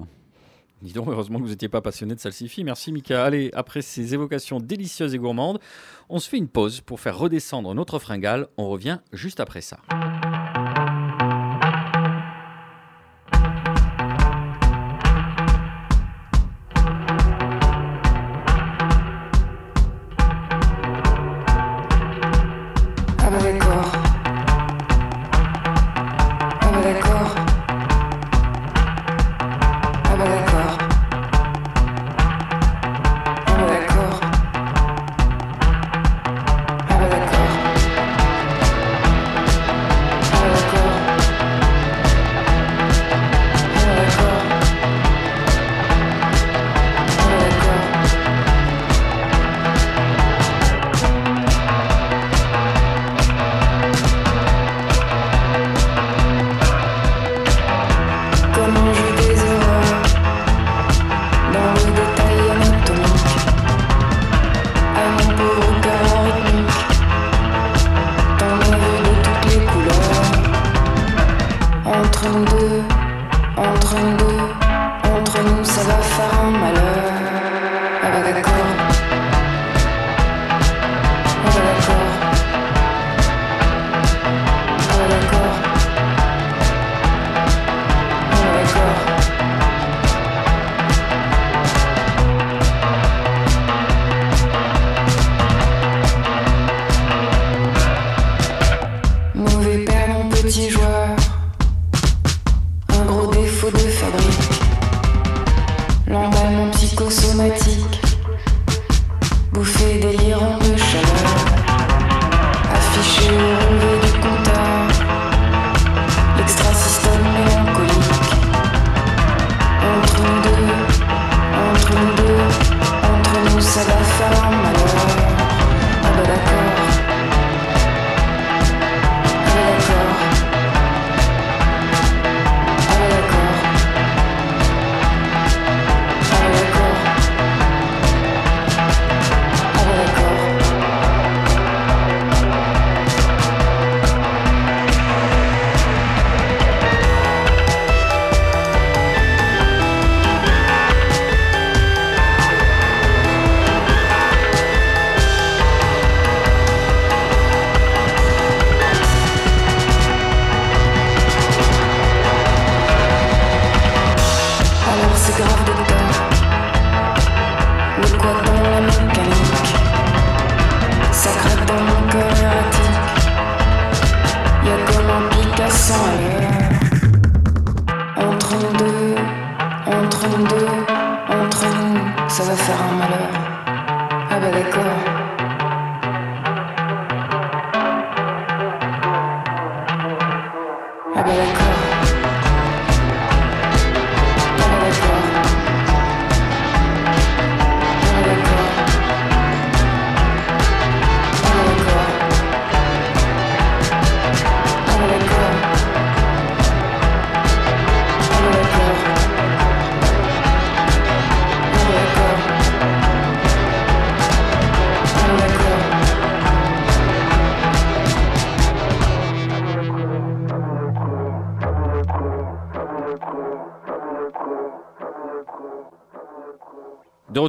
[0.84, 2.62] Dis donc, heureusement que vous n'étiez pas passionné de salsifis.
[2.62, 3.24] Merci Mika.
[3.24, 5.58] Allez, après ces évocations délicieuses et gourmandes,
[6.10, 8.48] on se fait une pause pour faire redescendre notre fringale.
[8.58, 9.78] On revient juste après ça.
[23.18, 24.03] Ah bah Corps.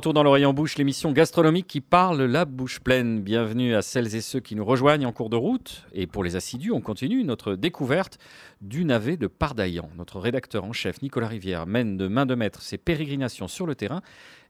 [0.06, 3.22] Retour dans l'oreille en bouche, l'émission gastronomique qui parle la bouche pleine.
[3.22, 5.88] Bienvenue à celles et ceux qui nous rejoignent en cours de route.
[5.94, 8.20] Et pour les assidus, on continue notre découverte
[8.62, 9.90] du navet de Pardaillan.
[9.98, 13.74] Notre rédacteur en chef, Nicolas Rivière, mène de main de maître ses pérégrinations sur le
[13.74, 14.04] terrain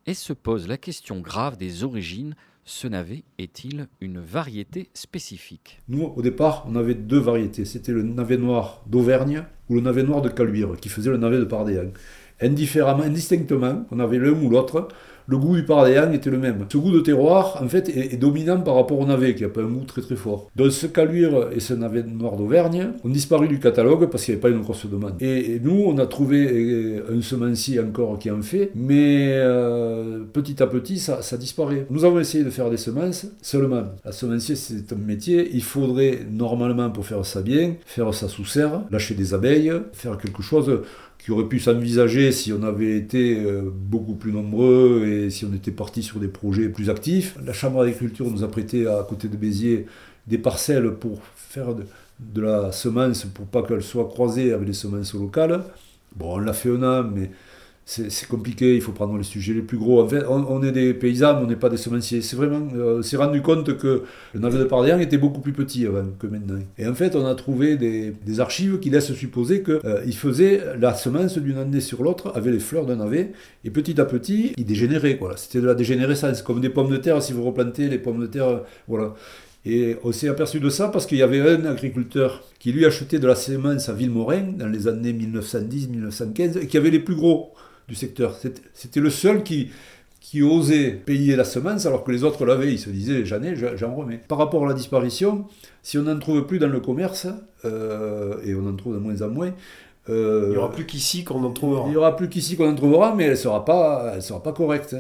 [0.06, 2.36] et se pose la question grave des origines.
[2.66, 5.80] Ce navet est-il une variété spécifique?
[5.88, 7.64] Nous, au départ, on avait deux variétés.
[7.64, 11.38] C'était le navet noir d'Auvergne ou le navet noir de Caluire, qui faisait le navet
[11.38, 11.92] de Pardaillan.
[12.42, 14.90] Indifféremment, indistinctement, on avait l'un ou l'autre
[15.28, 16.66] le goût du Paradéan était le même.
[16.72, 19.62] Ce goût de terroir, en fait, est, dominant par rapport au navet, qui n'a pas
[19.62, 20.52] un goût très très fort.
[20.56, 24.42] Donc ce caluire et ce navet noir d'Auvergne ont disparu du catalogue parce qu'il n'y
[24.42, 25.22] avait pas une grosse demande.
[25.22, 30.62] Et, nous, on a trouvé euh, un semencier encore qui en fait, mais euh, petit
[30.62, 31.88] à petit, ça, ça disparaît.
[31.90, 36.20] Nous avons essayé de faire des semences, seulement, la semencier, c'est un métier, il faudrait
[36.32, 40.82] normalement, pour faire ça bien, faire ça sous serre, lâcher des abeilles, faire quelque chose
[41.26, 45.56] qui aurait pu s'envisager si on avait été euh, beaucoup plus nombreux et si on
[45.56, 47.36] était parti sur des projets plus actifs.
[47.44, 49.88] La Chambre d'agriculture nous a prêté à côté de Béziers
[50.28, 55.16] des parcelles pour faire de, la semence pour pas qu'elle soit croisée avec les semences
[55.16, 55.64] locales.
[56.16, 57.32] Bon, on l'a fait un an, mais
[57.88, 60.02] c'est compliqué, il faut prendre les sujets les plus gros.
[60.02, 62.22] En fait, on, est des paysans, on n'est pas des semenciers.
[62.22, 64.02] C'est vraiment, euh, on s'est rendu compte que
[64.34, 66.60] le navet de Pardian était beaucoup plus petit avant que maintenant.
[66.80, 70.96] Et en fait, on a trouvé des, archives qui laissent supposer qu'il euh, faisait la
[70.96, 74.66] semence d'une année sur l'autre avec les fleurs d'un navet, et petit à petit, il
[74.66, 75.18] dégénérait.
[75.20, 75.38] Voilà.
[75.38, 78.28] C'était de la dégénérescence, comme des pommes de terre, si vous replantez les pommes de
[78.28, 79.14] terre, voilà.
[79.66, 83.18] Et on s'est aperçu de ça parce qu'il y avait un agriculteur qui lui achetait
[83.18, 87.52] de la semence à Villemorin dans les années 1910-1915 et qui avait les plus gros
[87.88, 88.38] du secteur.
[88.74, 89.70] C'était le seul qui,
[90.20, 92.74] qui osait payer la semence alors que les autres l'avaient.
[92.74, 94.20] Ils se disaient j'en ai, j'en remets.
[94.28, 95.46] Par rapport à la disparition,
[95.84, 97.28] si on n'en trouve plus dans le commerce,
[97.64, 99.54] euh, et on en trouve de moins en moins,
[100.10, 101.84] euh, il n'y aura plus qu'ici qu'on en trouvera.
[101.88, 104.52] Il n'y aura plus qu'ici qu'on en trouvera, mais elle ne sera, pas, sera pas
[104.52, 104.96] correcte.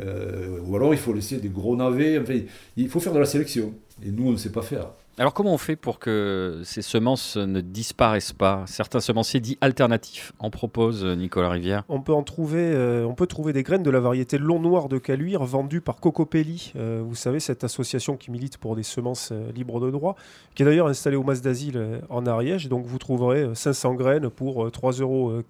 [0.00, 2.18] Euh, ou alors il faut laisser des gros navets.
[2.18, 2.38] Enfin,
[2.76, 3.74] il faut faire de la sélection.
[4.04, 4.86] Et nous, on ne sait pas faire.
[5.18, 8.62] Alors comment on fait pour que ces semences ne disparaissent pas?
[8.66, 11.82] Certains semenciers dits alternatifs en proposent, Nicolas Rivière.
[11.88, 14.88] On peut en trouver, euh, on peut trouver des graines de la variété long noir
[14.88, 16.72] de Caluire vendues par Cocopelli.
[16.76, 20.14] Euh, vous savez cette association qui milite pour des semences euh, libres de droit,
[20.54, 22.68] qui est d'ailleurs installée au Mas d'Asile en Ariège.
[22.68, 25.42] Donc vous trouverez 500 graines pour 3,40 euros.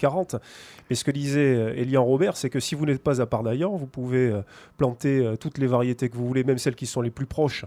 [0.88, 3.86] Mais ce que disait Elian Robert, c'est que si vous n'êtes pas à Pardaillan, vous
[3.86, 4.32] pouvez
[4.78, 7.64] planter toutes les variétés que vous voulez, même celles qui sont les plus proches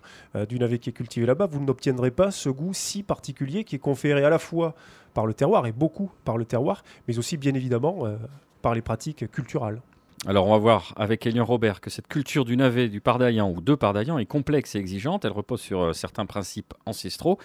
[0.49, 1.47] du navet qui est cultivé là-bas.
[1.83, 4.73] N'obtiendrez pas ce goût si particulier qui est conféré à la fois
[5.13, 8.15] par le terroir et beaucoup par le terroir, mais aussi bien évidemment euh,
[8.61, 9.81] par les pratiques culturelles.
[10.25, 13.59] Alors on va voir avec Elian Robert que cette culture du navet, du pardaillan ou
[13.59, 15.25] de pardaillan est complexe et exigeante.
[15.25, 17.37] Elle repose sur euh, certains principes ancestraux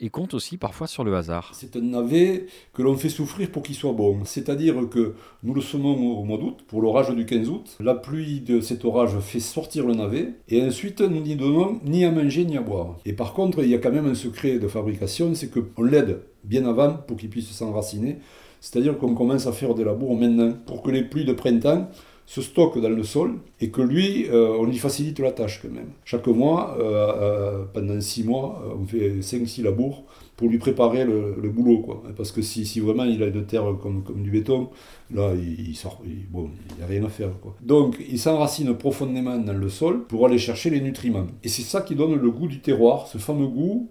[0.00, 1.50] et compte aussi parfois sur le hasard.
[1.52, 4.24] C'est un navet que l'on fait souffrir pour qu'il soit bon.
[4.24, 7.76] C'est-à-dire que nous le semons au mois d'août, pour l'orage du 15 août.
[7.78, 12.06] La pluie de cet orage fait sortir le navet, et ensuite nous n'y donnons ni
[12.06, 12.96] à manger ni à boire.
[13.04, 16.22] Et par contre, il y a quand même un secret de fabrication, c'est qu'on l'aide
[16.42, 18.18] bien avant pour qu'il puisse s'enraciner.
[18.60, 21.90] C'est-à-dire qu'on commence à faire des labours maintenant pour que les pluies de printemps
[22.26, 25.70] se stocke dans le sol et que lui, euh, on lui facilite la tâche quand
[25.70, 25.90] même.
[26.04, 30.04] Chaque mois, euh, euh, pendant six mois, on fait 5-6 labours
[30.36, 31.78] pour lui préparer le, boulot.
[31.78, 32.02] Quoi.
[32.16, 34.68] Parce que si, si, vraiment il a une terre comme, comme du béton,
[35.14, 37.28] là, il, sort, bon, il n'y a rien à faire.
[37.62, 41.26] Donc, il s'enracine profondément dans le sol pour aller chercher les nutriments.
[41.44, 43.90] Et c'est ça qui donne le goût du terroir, ce fameux goût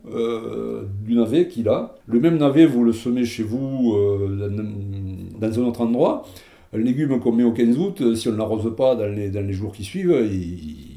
[1.06, 1.96] du navet qu'il a.
[2.08, 3.96] Le même navet, vous le semez chez vous
[5.40, 6.26] dans un autre endroit
[6.74, 9.30] un légume qu'on met au 15 août, euh, si on ne l'arrose pas dans les,
[9.30, 10.90] dans les jours qui suivent, il,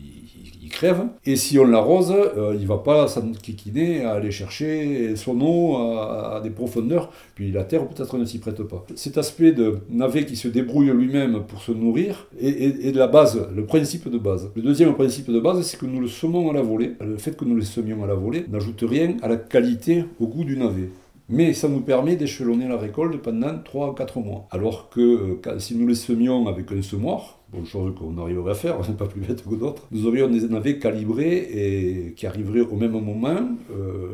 [0.68, 1.06] crève.
[1.24, 6.40] Et si on l'arrose, euh, il va pas s'enquiquiner à aller chercher son eau à,
[6.42, 8.84] des profondeurs, puis la terre peut-être ne s'y prête pas.
[8.94, 13.48] Cet aspect de navet qui se débrouille lui-même pour se nourrir est, de la base,
[13.54, 14.50] le principe de base.
[14.54, 16.92] Le deuxième principe de base, c'est que nous le semons à la volée.
[17.00, 20.26] Le fait que nous le semions à la volée n'ajoute rien à la qualité, au
[20.26, 20.90] goût du navet.
[21.28, 24.46] Mais ça nous permet d'échelonner la récolte pendant 3 ou 4 mois.
[24.52, 28.54] Alors que euh, si nous les semions avec un semoir, bon, chose qu'on arriverait à
[28.54, 32.26] faire, on n'est pas plus bête que d'autres, nous aurions des navets calibrés et qui
[32.26, 33.40] arriveraient au même moment,
[33.72, 34.08] euh,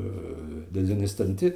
[0.73, 1.53] dans un instant T,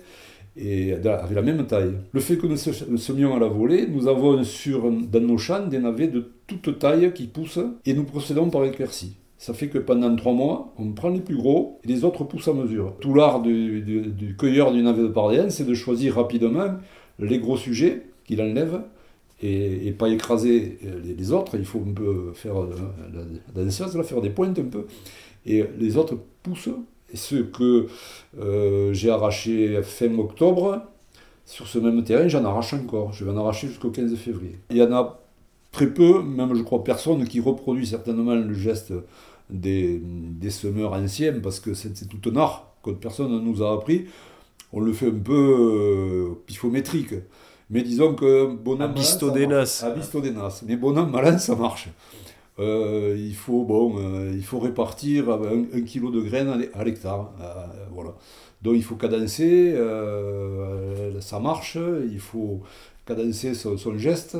[0.59, 1.93] et avec la même taille.
[2.13, 5.79] Le fait que nous semions à la volée, nous avons sur, dans nos champs des
[5.79, 9.17] navets de toute taille qui poussent et nous procédons par éclaircie.
[9.39, 12.49] Ça fait que pendant trois mois, on prend les plus gros et les autres poussent
[12.49, 12.95] à mesure.
[13.01, 16.77] Tout l'art du, cueilleur du navet de Pardéen, c'est de choisir rapidement
[17.19, 18.81] les gros sujets qu'il enlève
[19.43, 21.57] et, pas écraser les, autres.
[21.57, 24.87] Il faut un peu faire la, danseuse, faire des pointes un peu.
[25.45, 26.71] Et les autres poussent.
[27.13, 27.87] Et ce que
[28.41, 30.83] euh, j'ai arraché fin octobre,
[31.45, 33.13] sur ce même terrain, j'en arrache encore.
[33.13, 34.59] Je vais en arracher jusqu'au 15 février.
[34.71, 35.26] Il y en a
[35.77, 38.95] très peu, même je crois personne, qui reproduit certainement le geste
[39.51, 43.75] des, des semeurs anciens, parce que c'est tout un art que personne ne nous a
[43.75, 44.07] appris.
[44.73, 47.15] On le fait un peu euh, pifométrique.
[47.69, 49.85] Mais disons que bonhomme Abistodénas.
[49.85, 50.63] Abistodénas.
[50.67, 51.89] Mais bonhomme malin, ça marche.
[52.59, 57.33] Euh, il, faut, bon, euh, il faut répartir un, kilo de graines à l'hectare.
[57.93, 58.15] voilà.
[58.63, 59.77] Donc il faut cadencer,
[61.21, 61.77] ça marche,
[62.11, 62.63] il faut
[63.05, 64.39] cadencer son geste.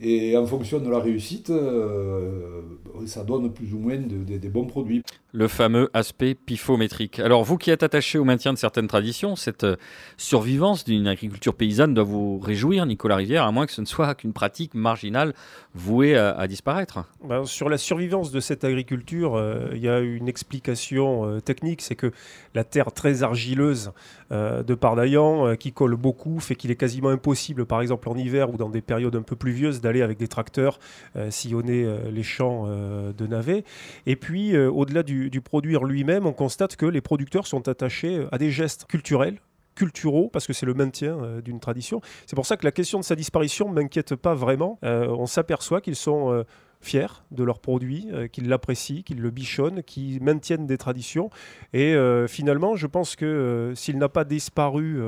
[0.00, 2.62] Et en fonction de la réussite, euh,
[3.06, 5.02] ça donne plus ou moins des bons produits.
[5.32, 7.20] Le fameux aspect pifométrique.
[7.20, 9.76] Alors vous qui êtes attaché au maintien de certaines traditions, cette euh,
[10.16, 14.14] survivance d'une agriculture paysanne doit vous réjouir, Nicolas Rivière, à moins que ce ne soit
[14.14, 15.34] qu'une pratique marginale
[15.74, 17.04] vouée à, disparaître.
[17.22, 21.94] Ben, sur la survivance de cette agriculture, euh, il y a une explication technique, c'est
[21.94, 22.10] que
[22.54, 23.92] la terre très argileuse
[24.30, 28.56] de Pardaillan, qui colle beaucoup, fait qu'il est quasiment impossible, par exemple en hiver ou
[28.56, 30.78] dans des périodes un peu pluvieuses, aller avec des tracteurs
[31.16, 33.64] euh, sillonner euh, les champs euh, de navets.
[34.06, 38.38] Et puis, au-delà du, du produire lui-même, on constate que les producteurs sont attachés à
[38.38, 39.40] des gestes culturels,
[39.74, 42.00] culturaux, parce que c'est le maintien d'une tradition.
[42.26, 44.78] C'est pour ça que la question de sa disparition ne m'inquiète pas vraiment.
[44.82, 46.44] on s'aperçoit qu'ils sont
[46.80, 51.30] fiers de leurs produits, euh, qu'ils l'apprécient, qu'ils le bichonnent, qu'ils maintiennent des traditions.
[51.72, 55.00] Et euh, finalement, je pense que euh, s'il n'a pas disparu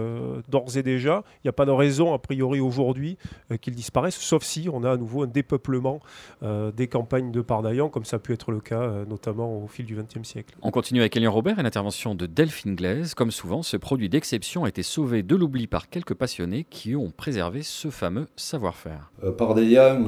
[0.48, 3.16] d'ores et déjà, il n'y a pas de raison, a priori, aujourd'hui,
[3.61, 6.00] qu'il disparaisse, sauf si on a à nouveau un dépeuplement
[6.42, 9.96] des campagnes de Pardaillan, comme ça a pu être le cas notamment au fil du
[9.96, 10.54] XXe siècle.
[10.62, 13.14] On continue avec Elian Robert et l'intervention de Delphine Glaise.
[13.14, 17.11] Comme souvent, ce produit d'exception a été sauvé de l'oubli par quelques passionnés qui ont
[17.11, 19.12] préservé ce fameux savoir-faire.
[19.37, 20.04] Pardaillan,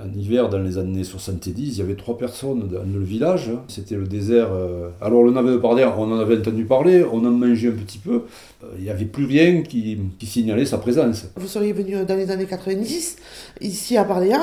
[0.00, 3.50] en hiver, dans les années 70, il y avait trois personnes dans le village.
[3.68, 4.48] C'était le désert.
[4.52, 4.90] Euh.
[5.00, 7.98] Alors le navet de Pardère, on en avait entendu parler, on en mangeait un petit
[7.98, 8.22] peu.
[8.62, 11.26] Euh, il n'y avait plus rien qui, signalait sa présence.
[11.36, 13.16] Vous seriez venu dans les années 90,
[13.60, 14.40] ici à Pardéa,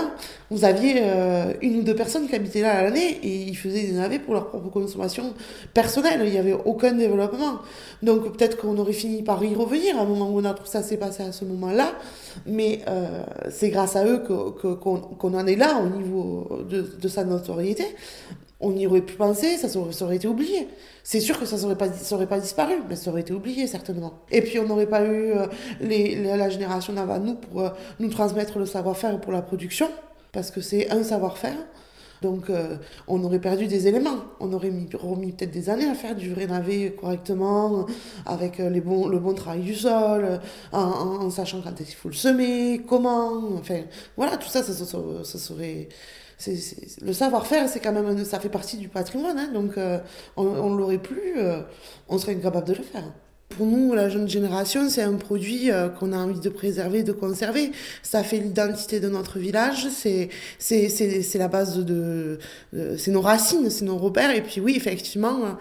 [0.50, 3.84] vous aviez euh, une ou deux personnes qui habitaient là à l'année et ils faisaient
[3.84, 5.34] des navets pour leur propre consommation
[5.74, 6.22] personnelle.
[6.26, 7.60] Il n'y avait aucun développement.
[8.02, 11.24] Donc peut-être qu'on aurait fini par y revenir à un moment où ça s'est passé
[11.24, 11.94] à ce moment-là.
[12.46, 17.24] Mais euh, c'est grâce à eux qu'on en est là au niveau de, de sa
[17.24, 17.86] notoriété
[18.60, 20.68] on n'y aurait pu penser, ça, ça aurait été oublié.
[21.04, 21.88] C'est sûr que ça n'aurait pas,
[22.28, 24.14] pas disparu, mais ça aurait été oublié certainement.
[24.32, 25.46] Et puis on n'aurait pas eu euh,
[25.80, 27.70] les, la génération d'avant nous pour euh,
[28.00, 29.90] nous transmettre le savoir-faire pour la production,
[30.32, 31.58] parce que c'est un savoir-faire.
[32.22, 32.78] Donc euh,
[33.08, 34.18] on aurait perdu des éléments.
[34.40, 37.86] On aurait mis, remis peut-être des années à faire du vrai navet correctement,
[38.26, 40.40] avec les bons, le bon travail du sol,
[40.72, 43.32] en, sachant quand il faut le semer, comment.
[43.58, 43.82] Enfin
[44.16, 45.90] voilà, tout ça, ça, ça serait
[47.02, 50.00] le savoir-faire, c'est quand même, ça fait partie du patrimoine, hein, donc euh,
[50.36, 51.62] on, ne l'aurait plus, euh,
[52.10, 53.12] on serait incapable de le faire.
[53.50, 57.14] Pour nous, la jeune génération, c'est un produit euh, qu'on a envie de préserver, de
[57.14, 57.72] conserver.
[58.04, 60.30] Ça fait l'identité de notre village, c'est
[60.60, 62.40] c'est la base de,
[62.98, 64.32] c'est nos racines, c'est nos repères.
[64.36, 65.58] Et puis oui, effectivement,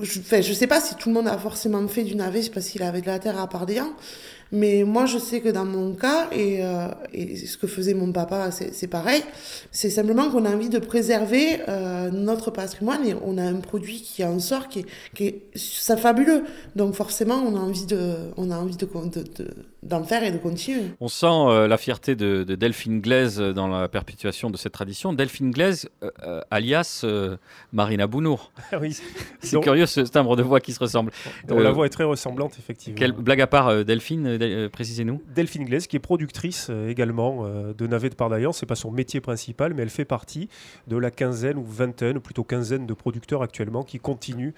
[0.00, 2.68] je, ne je sais pas si tout le monde a forcément fait du navet parce
[2.68, 3.80] qu'il avait de la terre à part des
[4.52, 8.12] mais moi, je sais que dans mon cas, et, euh, et ce que faisait mon
[8.12, 9.22] papa, c'est pareil,
[9.70, 14.02] c'est simplement qu'on a envie de préserver euh, notre patrimoine et on a un produit
[14.02, 16.44] qui en sort qui est, qui est ça fabuleux.
[16.76, 20.30] Donc forcément, on a envie de, on a envie de, de, de d'en faire et
[20.30, 20.84] de continuer.
[21.00, 25.12] On sent euh, la fierté de, Delphine Glaise dans la perpétuation de cette tradition.
[25.12, 27.04] Delphine Glaise, euh, euh, alias
[27.72, 28.52] Marina Bounour.
[28.74, 28.96] Ah oui.
[29.40, 31.12] C'est curieux ce timbre de voix qui se ressemble.
[31.48, 32.98] la voix est très ressemblante, effectivement.
[32.98, 34.38] Quelle blague à part, Delphine,
[34.70, 35.22] précisez-nous.
[35.34, 38.52] Delphine Glaise, qui est productrice également de navets de Pardaillan.
[38.52, 40.48] C'est pas son métier principal, mais elle fait partie
[40.86, 44.52] de la quinzaine ou vingtaine, ou plutôt quinzaine de producteurs actuellement qui continuent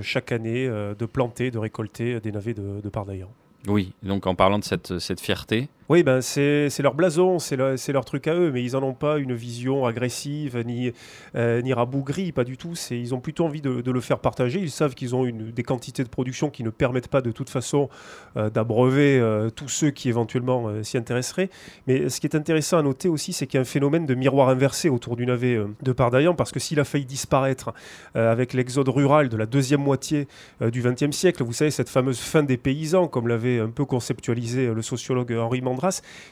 [0.00, 3.30] chaque année de planter, de récolter des navets de, de Pardaillan.
[3.66, 8.04] Oui, donc en parlant de cette, cette fierté, Oui, ben c'est leur blason, c'est leur,
[8.06, 10.90] truc à eux, mais ils n'en ont pas une vision agressive ni,
[11.36, 12.72] euh, ni rabougrie, pas du tout.
[12.90, 14.60] Ils ont plutôt envie de, le faire partager.
[14.60, 17.90] Ils savent qu'ils ont des quantités de production qui ne permettent pas de toute façon
[18.38, 21.50] euh, d'abreuver euh, tous ceux qui éventuellement s'y intéresseraient.
[21.86, 24.14] Mais ce qui est intéressant à noter aussi, c'est qu'il y a un phénomène de
[24.14, 27.74] miroir inversé autour du navet de Pardaillan, parce que s'il a failli disparaître
[28.14, 30.28] avec l'exode rural de la deuxième moitié
[30.62, 34.72] du XXe siècle, vous savez, cette fameuse fin des paysans, comme l'avait un peu conceptualisé
[34.72, 35.73] le sociologue Henri Mandel,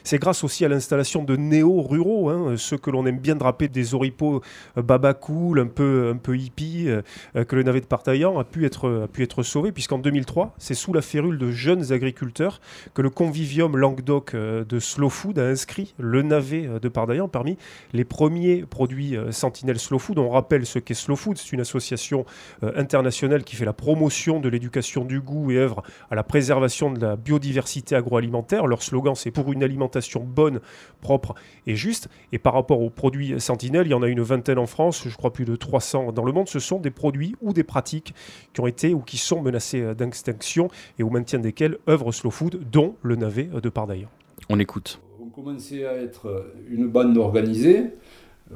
[0.03, 3.93] c'est grâce aussi à l'installation de néo-ruraux, hein, ceux que l'on aime bien draper des
[3.93, 4.41] oripeaux
[4.77, 7.01] euh, baba cool, un peu, un peu hippie, euh,
[7.35, 10.53] euh, que le navet de Partaillan a pu être, a pu être sauvé, puisqu'en 2003,
[10.57, 12.61] c'est sous la férule de jeunes agriculteurs
[12.93, 17.57] que le convivium Languedoc de Slow Food a inscrit le navet de Pardaillan parmi
[17.93, 20.19] les premiers produits Sentinelle Slow Food.
[20.19, 22.25] On rappelle ce qu'est Slow Food, c'est une association
[22.61, 26.99] internationale qui fait la promotion de l'éducation du goût et œuvre à la préservation de
[26.99, 28.67] la biodiversité agroalimentaire.
[28.67, 30.59] Leur slogan, c'est pour une alimentation bonne,
[31.01, 31.35] propre
[31.67, 32.09] et juste.
[32.31, 35.15] Et par rapport aux produits Sentinelle, il y en a une vingtaine en France, je
[35.15, 36.47] crois plus de 300 dans le monde.
[36.47, 38.13] Ce sont des produits ou des pratiques
[38.53, 40.69] qui ont été ou qui sont menacés d'extinction
[40.99, 44.11] et au maintien desquels œuvre Slow Food, dont le navet de part d'ailleurs.
[44.49, 45.01] On écoute.
[45.21, 47.87] On commençait à être une bande organisée euh,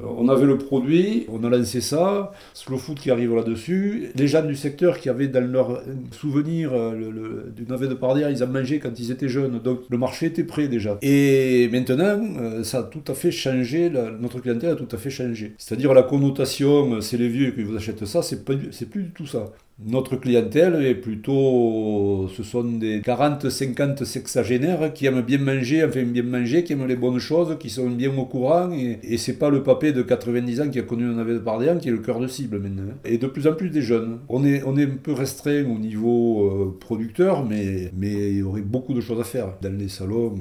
[0.00, 4.10] on avait le produit, on a lancé ça, Slow Food qui arrive là-dessus.
[4.14, 8.42] Les gens du secteur qui avaient dans leur souvenir euh, du navet de Pardière, ils
[8.44, 9.58] en mangeaient quand ils étaient jeunes.
[9.58, 10.98] Donc le marché était prêt déjà.
[11.02, 15.10] Et maintenant, euh, ça a tout à fait changé, notre clientèle a tout à fait
[15.10, 15.54] changé.
[15.58, 19.46] C'est-à-dire la connotation, c'est les vieux qui vous achètent ça, c'est plus du tout ça.
[19.80, 26.24] Notre clientèle est plutôt, ce sont des 40-50 sexagénaires qui aiment bien manger, enfin bien
[26.24, 28.72] manger, qui aiment les bonnes choses, qui sont bien au courant.
[28.72, 31.78] Et, et c'est pas le papé de 90 ans qui a connu un navet de
[31.78, 32.92] qui est le cœur de cible maintenant.
[33.04, 34.18] Et de plus en plus des jeunes.
[34.28, 38.42] On est, on est un peu restreint au niveau euh, producteur, mais, mais il y
[38.42, 39.58] aurait beaucoup de choses à faire.
[39.62, 40.34] Dans les salons,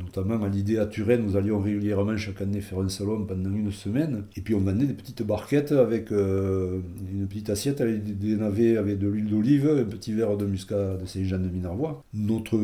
[0.00, 3.72] notamment à l'idée à Turenne, nous allions régulièrement chaque année faire un salon pendant une
[3.72, 4.24] semaine.
[4.36, 8.65] Et puis on vendait des petites barquettes avec euh, une petite assiette avec des navets
[8.76, 12.02] avec de l'huile d'olive, un petit verre de muscat de Saint-Jean de Minervois.
[12.14, 12.58] Notre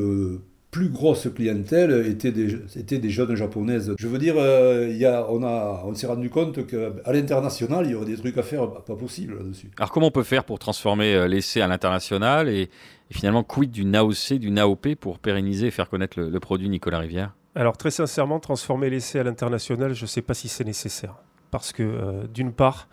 [0.72, 3.94] plus grosse clientèle était des, était des jeunes japonaises.
[3.98, 7.84] Je veux dire, euh, il y a, on, a, on s'est rendu compte qu'à l'international,
[7.84, 9.70] il y aurait des trucs à faire pas possible là-dessus.
[9.76, 12.70] Alors comment on peut faire pour transformer euh, l'essai à l'international et,
[13.10, 17.34] finalement quid du NAOC, du NAOP pour pérenniser et faire connaître le, produit Nicolas Rivière?
[17.54, 21.16] Alors très sincèrement, transformer l'essai à l'international, je ne sais pas si c'est nécessaire.
[21.52, 22.88] Parce que euh, d'une part,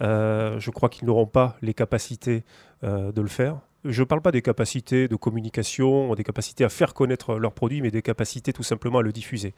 [0.00, 2.44] euh, je crois qu'ils n'auront pas les capacités
[2.84, 3.58] euh, de le faire.
[3.84, 7.82] Je ne parle pas des capacités de communication, des capacités à faire connaître leurs produits,
[7.82, 9.52] mais des capacités tout simplement à le diffuser.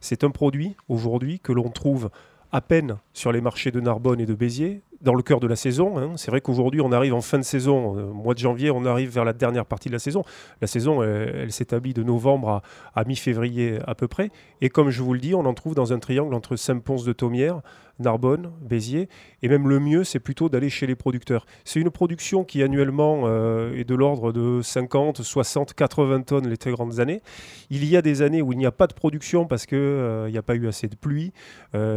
[0.00, 2.10] C'est un produit aujourd'hui que l'on trouve
[2.52, 5.56] à peine sur les marchés de Narbonne et de Béziers, dans le cœur de la
[5.56, 5.98] saison.
[5.98, 6.12] Hein.
[6.16, 7.98] C'est vrai qu'aujourd'hui, on arrive en fin de saison.
[7.98, 10.22] Euh, mois de janvier, on arrive vers la dernière partie de la saison.
[10.60, 12.62] La saison, elle, s'établit de novembre
[12.94, 14.30] à, mi-février à peu près.
[14.60, 17.12] Et comme je vous le dis, on en trouve dans un triangle entre Saint-Pons de
[17.12, 17.60] Thomière,
[17.98, 19.08] Narbonne, Béziers.
[19.42, 21.46] Et même le mieux, c'est plutôt d'aller chez les producteurs.
[21.64, 26.56] C'est une production qui annuellement euh, est de l'ordre de 50, 60, 80 tonnes les
[26.56, 27.22] très grandes années.
[27.70, 30.30] Il y a des années où il n'y a pas de production parce qu'il euh,
[30.30, 31.32] n'y a pas eu assez de pluie,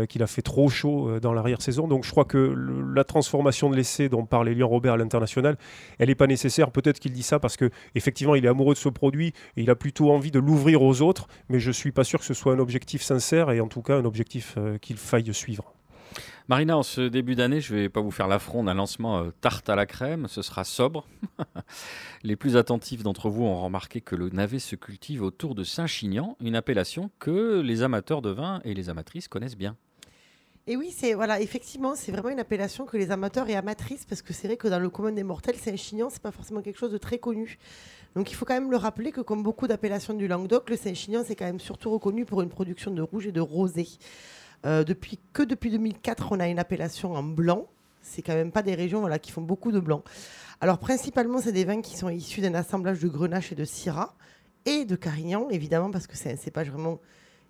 [0.10, 1.88] qu'il a fait trop chaud dans l'arrière-saison.
[1.88, 5.58] Donc je crois que le, la transformation de l'essai dont parle Elian Robert à l'international,
[6.00, 6.72] elle n'est pas nécessaire.
[6.72, 9.70] Peut-être qu'il dit ça parce que effectivement, il est amoureux de ce produit et il
[9.70, 12.34] a plutôt envie de l'ouvrir aux autres, mais je ne suis pas sûr que ce
[12.34, 15.74] soit un objectif sincère et en tout cas un objectif euh, qu'il faille suivre.
[16.48, 19.32] Marina, en ce début d'année, je ne vais pas vous faire l'affront d'un lancement euh,
[19.42, 21.08] tarte à la crème, ce sera sobre.
[22.24, 26.38] Les plus attentifs d'entre vous ont remarqué que le navet se cultive autour de Saint-Chinian,
[26.40, 29.76] une appellation que les amateurs de vin et les amatrices connaissent bien.
[30.68, 34.24] Et oui, c'est voilà, effectivement, c'est vraiment une appellation que les amateurs et amatrices, parce
[34.24, 36.92] que c'est vrai que dans le commun des mortels, Saint-Chinian, c'est pas forcément quelque chose
[36.92, 37.60] de très connu.
[38.16, 41.24] Donc il faut quand même le rappeler que comme beaucoup d'appellations du Languedoc, le Saint-Chinian,
[41.24, 43.88] c'est quand même surtout reconnu pour une production de rouge et de rosé.
[44.66, 47.68] Euh, depuis que depuis 2004, on a une appellation en blanc.
[48.02, 50.04] C'est quand même pas des régions voilà, qui font beaucoup de blanc.
[50.62, 54.16] Alors principalement, c'est des vins qui sont issus d'un assemblage de Grenache et de Syrah
[54.66, 57.00] et de Carignan, évidemment, parce que c'est un cépage vraiment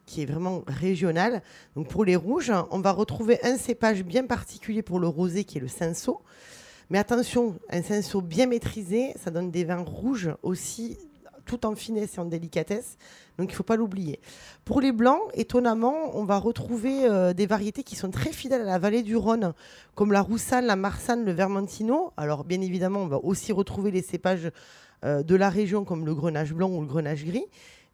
[0.06, 1.42] qui est vraiment régional.
[1.76, 5.58] Donc pour les rouges, on va retrouver un cépage bien particulier pour le rosé qui
[5.58, 6.22] est le cinsault.
[6.90, 10.98] Mais attention, un cinsault bien maîtrisé, ça donne des vins rouges aussi,
[11.46, 12.98] tout en finesse et en délicatesse.
[13.38, 14.20] Donc il ne faut pas l'oublier.
[14.66, 18.66] Pour les blancs, étonnamment, on va retrouver euh, des variétés qui sont très fidèles à
[18.66, 19.54] la vallée du Rhône,
[19.96, 22.14] comme la Roussanne, la Marsanne, le Vermentino.
[22.18, 24.52] Alors bien évidemment, on va aussi retrouver les cépages
[25.04, 27.46] euh, de la région comme le Grenache blanc ou le Grenache gris.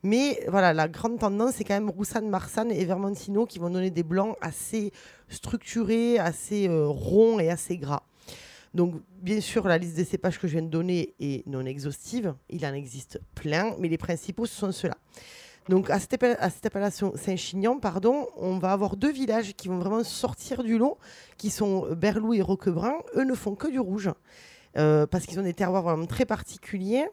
[0.03, 3.91] Mais voilà, la grande tendance, c'est quand même Roussanne, Marsanne et Vermentino qui vont donner
[3.91, 4.91] des blancs assez
[5.29, 8.03] structurés, assez euh, ronds et assez gras.
[8.73, 12.33] Donc, bien sûr, la liste des cépages que je viens de donner est non exhaustive.
[12.49, 14.97] Il en existe plein, mais les principaux, ce sont ceux-là.
[15.69, 19.67] Donc à cette, appella- à cette appellation Saint-Chinian, pardon, on va avoir deux villages qui
[19.67, 20.97] vont vraiment sortir du lot,
[21.37, 22.95] qui sont Berlou et Roquebrun.
[23.15, 24.09] Eux ne font que du rouge,
[24.77, 27.05] euh, parce qu'ils ont des terroirs vraiment très particuliers.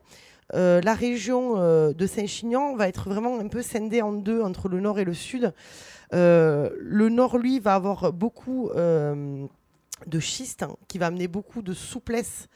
[0.55, 4.69] Euh, la région euh, de Saint-Chinian va être vraiment un peu scindée en deux entre
[4.69, 5.53] le nord et le sud.
[6.15, 11.73] Euh, le nord, lui, va avoir beaucoup de schiste, hein, qui va amener beaucoup de
[11.73, 12.49] souplesse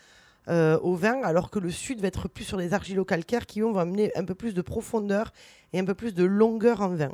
[0.48, 4.10] au vin, alors que le sud va être plus sur des argilo-calcaires qui vont amener
[4.16, 5.32] un peu plus de profondeur
[5.72, 7.12] et un peu plus de longueur en vin.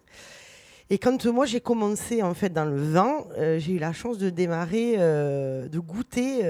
[0.90, 3.26] Et quand moi j'ai commencé en fait dans le vin,
[3.58, 6.46] j'ai eu la chance de démarrer, de goûter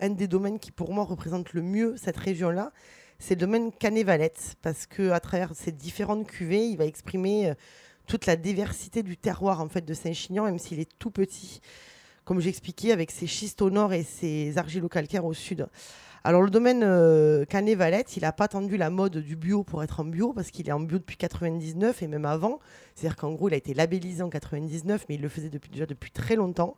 [0.00, 2.72] un des domaines qui pour moi représente le mieux cette région-là,
[3.18, 7.54] c'est le domaine Canet-Valette, parce que à travers ces différentes cuvées, il va exprimer euh,
[8.06, 11.60] toute la diversité du terroir en fait de Saint-Chinian, même s'il est tout petit,
[12.24, 15.66] comme j'expliquais, avec ses schistes au nord et ses argilo-calcaires au sud.
[16.26, 20.00] Alors le domaine euh, Canet-Valette, il n'a pas attendu la mode du bio pour être
[20.00, 22.60] en bio, parce qu'il est en bio depuis 99 et même avant.
[22.94, 25.84] C'est-à-dire qu'en gros, il a été labellisé en 99, mais il le faisait depuis, déjà
[25.84, 26.76] depuis très longtemps.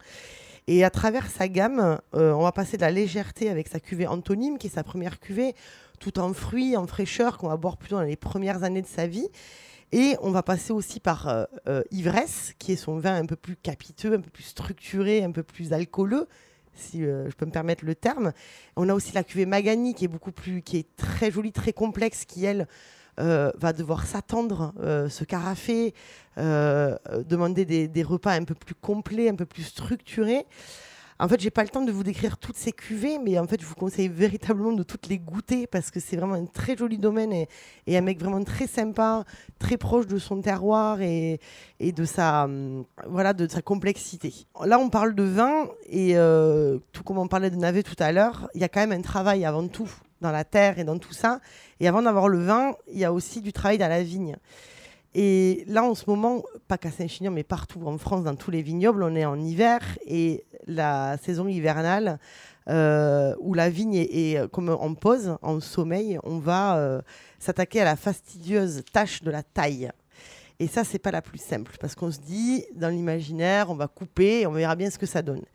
[0.66, 4.09] Et à travers sa gamme, euh, on va passer de la légèreté avec sa cuvée
[4.09, 5.55] Antonyme, qui est sa première cuvée,
[5.99, 9.07] tout en fruits, en fraîcheur, qu'on va boire plutôt dans les premières années de sa
[9.07, 9.28] vie.
[9.92, 13.36] Et on va passer aussi par euh, euh, Ivresse, qui est son vin un peu
[13.36, 16.26] plus capiteux, un peu plus structuré, un peu plus alcooleux,
[16.74, 18.32] si euh, je peux me permettre le terme.
[18.74, 21.72] On a aussi la cuvée Magani, qui est beaucoup plus, qui est très jolie, très
[21.72, 22.66] complexe, qui elle
[23.18, 24.74] va devoir s'attendre,
[25.09, 25.94] se carafer,
[26.36, 30.44] demander des repas un peu plus complets, un peu plus structurés.
[31.18, 33.60] En fait, j'ai pas le temps de vous décrire toutes ces cuvées, mais en fait,
[33.60, 36.98] je vous conseille véritablement de toutes les goûter parce que c'est vraiment un très joli
[36.98, 37.48] domaine et,
[37.88, 39.24] un mec vraiment très sympa,
[39.58, 41.40] très proche de son terroir et,
[41.80, 44.34] et de sa hum, voilà de sa complexité.
[44.64, 48.12] Là, on parle de vin et euh, tout comme on parlait de navet tout à
[48.12, 49.90] l'heure, il y a quand même un travail avant tout
[50.20, 51.40] dans la terre et dans tout ça.
[51.80, 54.36] Et avant d'avoir le vin, il y a aussi du travail dans la vigne.
[55.18, 58.60] Et là, en ce moment, pas qu'à Saint-Chinian, mais partout en France, dans tous les
[58.60, 62.18] vignobles, on est en hiver et la saison hivernale
[62.68, 67.00] euh, où la vigne est, euh, comme en pause, en sommeil, on va euh,
[67.38, 69.90] s'attaquer à la fastidieuse tâche de la taille.
[70.58, 73.88] Et ça, c'est pas la plus simple parce qu'on se dit, dans l'imaginaire, on va
[73.88, 75.46] couper on verra bien ce que ça donne.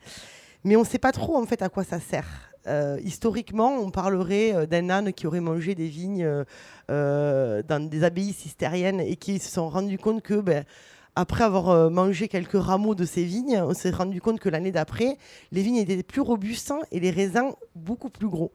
[0.64, 2.51] Mais on ne sait pas trop en fait à quoi ça sert.
[2.66, 6.44] Euh, historiquement, on parlerait euh, d'un âne qui aurait mangé des vignes
[6.90, 10.64] euh, dans des abbayes cistériennes et qui se sont rendus compte que, ben,
[11.14, 14.72] après avoir euh, mangé quelques rameaux de ces vignes, on s'est rendu compte que l'année
[14.72, 15.18] d'après,
[15.50, 18.52] les vignes étaient plus robustes et les raisins beaucoup plus gros.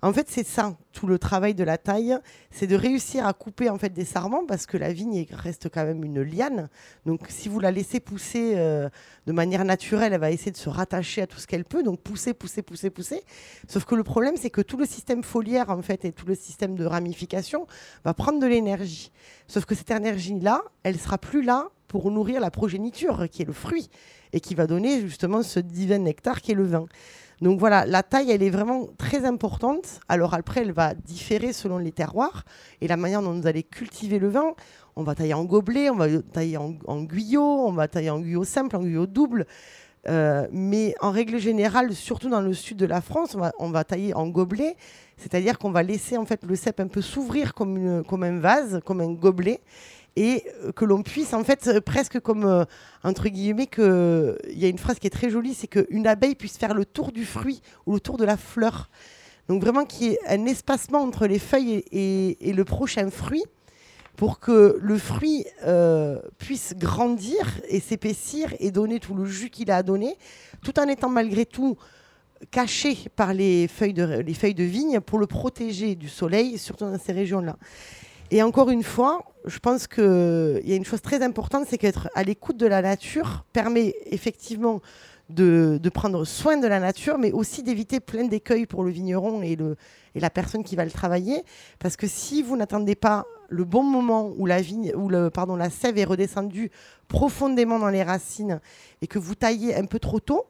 [0.00, 2.16] En fait, c'est ça, tout le travail de la taille,
[2.50, 5.84] c'est de réussir à couper en fait des sarments parce que la vigne reste quand
[5.84, 6.68] même une liane.
[7.04, 8.88] Donc, si vous la laissez pousser euh,
[9.26, 12.00] de manière naturelle, elle va essayer de se rattacher à tout ce qu'elle peut, donc
[12.00, 13.22] pousser, pousser, pousser, pousser.
[13.66, 16.34] Sauf que le problème, c'est que tout le système foliaire en fait et tout le
[16.34, 17.66] système de ramification
[18.04, 19.12] va prendre de l'énergie.
[19.46, 23.52] Sauf que cette énergie-là, elle sera plus là pour nourrir la progéniture, qui est le
[23.52, 23.88] fruit,
[24.32, 26.86] et qui va donner justement ce divin nectar qui est le vin.
[27.40, 30.00] Donc voilà, la taille, elle est vraiment très importante.
[30.08, 32.44] Alors après, elle va différer selon les terroirs
[32.80, 34.54] et la manière dont vous allez cultiver le vin.
[34.96, 38.42] On va tailler en gobelet, on va tailler en, guyot, on va tailler en guyot
[38.42, 39.46] simple, en guyot double.
[40.08, 43.70] Euh, mais en règle générale, surtout dans le sud de la France, on va, on
[43.70, 44.76] va tailler en gobelet,
[45.16, 48.80] c'est-à-dire qu'on va laisser en fait le cep un peu s'ouvrir comme, comme un vase,
[48.84, 49.60] comme un gobelet,
[50.18, 52.64] et euh, que l'on puisse en fait euh, presque comme euh,
[53.04, 56.34] entre guillemets que il y a une phrase qui est très jolie, c'est qu'une abeille
[56.34, 58.90] puisse faire le tour du fruit ou le tour de la fleur.
[59.48, 63.44] Donc vraiment qu'il y ait un espacement entre les feuilles et, le prochain fruit
[64.16, 65.46] pour que le fruit
[66.36, 70.18] puisse grandir et s'épaissir et donner tout le jus qu'il a à donner,
[70.62, 71.78] tout en étant malgré tout
[72.50, 76.84] caché par les feuilles de, les feuilles de vigne pour le protéger du soleil, surtout
[76.84, 77.56] dans ces régions-là.
[78.30, 82.08] Et encore une fois, je pense qu'il y a une chose très importante, c'est qu'être
[82.14, 84.80] à l'écoute de la nature permet effectivement
[85.30, 89.56] de, prendre soin de la nature, mais aussi d'éviter plein d'écueils pour le vigneron et,
[90.14, 91.42] la personne qui va le travailler.
[91.78, 96.04] Parce que si vous n'attendez pas le bon moment où la, vigne, la sève est
[96.04, 96.70] redescendue
[97.06, 98.60] profondément dans les racines
[99.00, 100.44] et que vous taillez un peu trop tôt,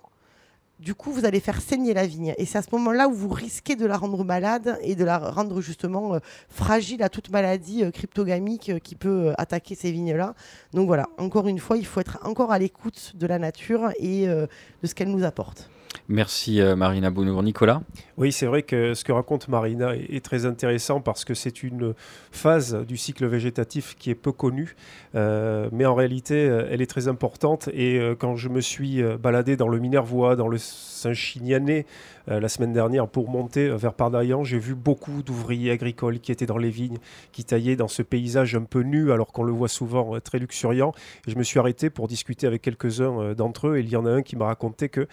[0.78, 2.34] du coup, vous allez faire saigner la vigne.
[2.38, 5.18] Et c'est à ce moment-là où vous risquez de la rendre malade et de la
[5.18, 6.18] rendre justement euh,
[6.48, 10.34] fragile à toute maladie euh, cryptogamique euh, qui peut attaquer ces vignes-là.
[10.72, 14.26] Donc voilà, encore une fois, il faut être encore à l'écoute de la nature et
[14.26, 14.48] de
[14.84, 15.70] ce qu'elle nous apporte.
[16.08, 17.42] Merci euh, Marina Bounour.
[17.42, 17.82] Nicolas
[18.16, 21.94] Oui, c'est vrai que ce que raconte Marina est, très intéressant parce que c'est une
[22.32, 24.74] phase du cycle végétatif qui est peu connue,
[25.14, 26.36] euh, mais en réalité,
[26.70, 27.68] elle est très importante.
[27.74, 31.84] Et quand je me suis baladé dans le Minervois, dans le Saint-Chinianais,
[32.30, 34.44] euh, la semaine dernière pour monter vers Pardaillan.
[34.44, 36.98] J'ai vu beaucoup d'ouvriers agricoles qui étaient dans les vignes,
[37.32, 40.38] qui taillaient dans ce paysage un peu nu, alors qu'on le voit souvent euh, très
[40.38, 40.92] luxuriant.
[41.26, 43.78] Et je me suis arrêté pour discuter avec quelques-uns euh, d'entre eux.
[43.78, 45.06] Et il y en a un qui m'a raconté que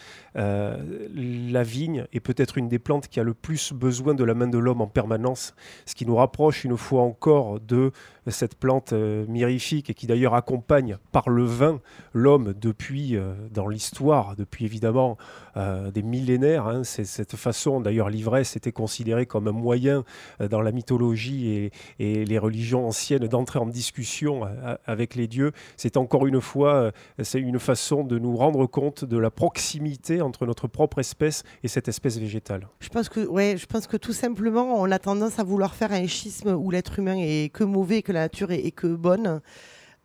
[1.15, 4.47] la vigne est peut-être une des plantes qui a le plus besoin de la main
[4.47, 5.55] de l'homme en permanence,
[5.85, 7.91] ce qui nous rapproche une fois encore de
[8.27, 11.79] cette plante mirifique et qui d'ailleurs accompagne par le vin
[12.13, 13.17] l'homme depuis
[13.53, 15.17] dans l'histoire, depuis évidemment
[15.55, 16.67] des millénaires.
[16.67, 16.83] Hein.
[16.83, 20.03] C'est cette façon, d'ailleurs l'ivresse était considérée comme un moyen
[20.41, 25.51] euh, dans la mythologie et, les religions anciennes d'entrer en discussion euh, avec les dieux.
[25.77, 26.91] C'est encore une fois, euh,
[27.21, 31.67] c'est une façon de nous rendre compte de la proximité entre notre propre espèce et
[31.67, 32.67] cette espèce végétale.
[32.79, 35.91] Je pense que, ouais, je pense que tout simplement, on a tendance à vouloir faire
[35.91, 39.41] un schisme où l'être humain est que mauvais, que la nature est, que bonne.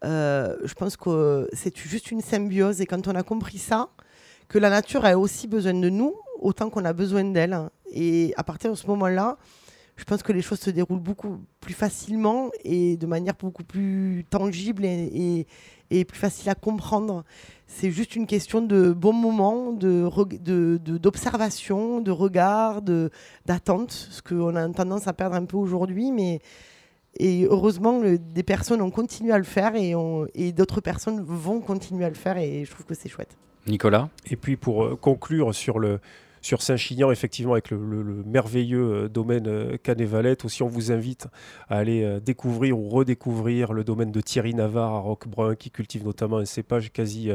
[0.03, 3.89] je pense que c'est juste une symbiose et quand on a compris ça,
[4.49, 7.57] que la nature a aussi besoin de nous, autant qu'on a besoin d'elle.
[7.93, 9.39] Et à partir de ce moment-là,
[9.97, 14.25] je pense que les choses se déroulent beaucoup plus facilement et de manière beaucoup plus
[14.29, 15.47] tangible et,
[15.91, 17.25] plus facile à comprendre.
[17.67, 22.83] C'est juste une question de bon moment, d'observation, de, de, de, regard,
[23.47, 26.11] d'attente, ce qu'on a tendance à perdre un peu aujourd'hui.
[26.11, 26.41] Mais
[27.19, 29.95] et heureusement, des personnes ont continué à le faire et,
[30.35, 33.37] et d'autres personnes vont continuer à le faire et je trouve que c'est chouette.
[33.67, 34.09] Nicolas?
[34.27, 36.01] Et puis pour euh, conclure sur le,
[36.41, 37.79] sur Saint-Chinian, effectivement, avec le,
[38.27, 40.45] merveilleux euh, domaine euh, Canet-Valette.
[40.45, 41.27] Aussi, on vous invite
[41.69, 46.05] à aller euh, découvrir ou redécouvrir le domaine de Thierry Navarre à Roquebrun, qui cultive
[46.05, 47.31] notamment un cépage quasi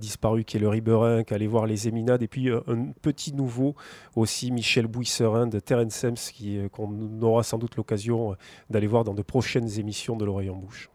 [0.00, 2.22] disparu qui est le Ribérin, aller voir les éminades.
[2.22, 3.74] Et puis, un petit nouveau
[4.16, 6.32] aussi, Michel Bouisserin de Terrensems,
[6.72, 8.36] qu'on aura sans doute l'occasion
[8.70, 10.90] d'aller voir dans de prochaines émissions de l'Oreille en Bouche.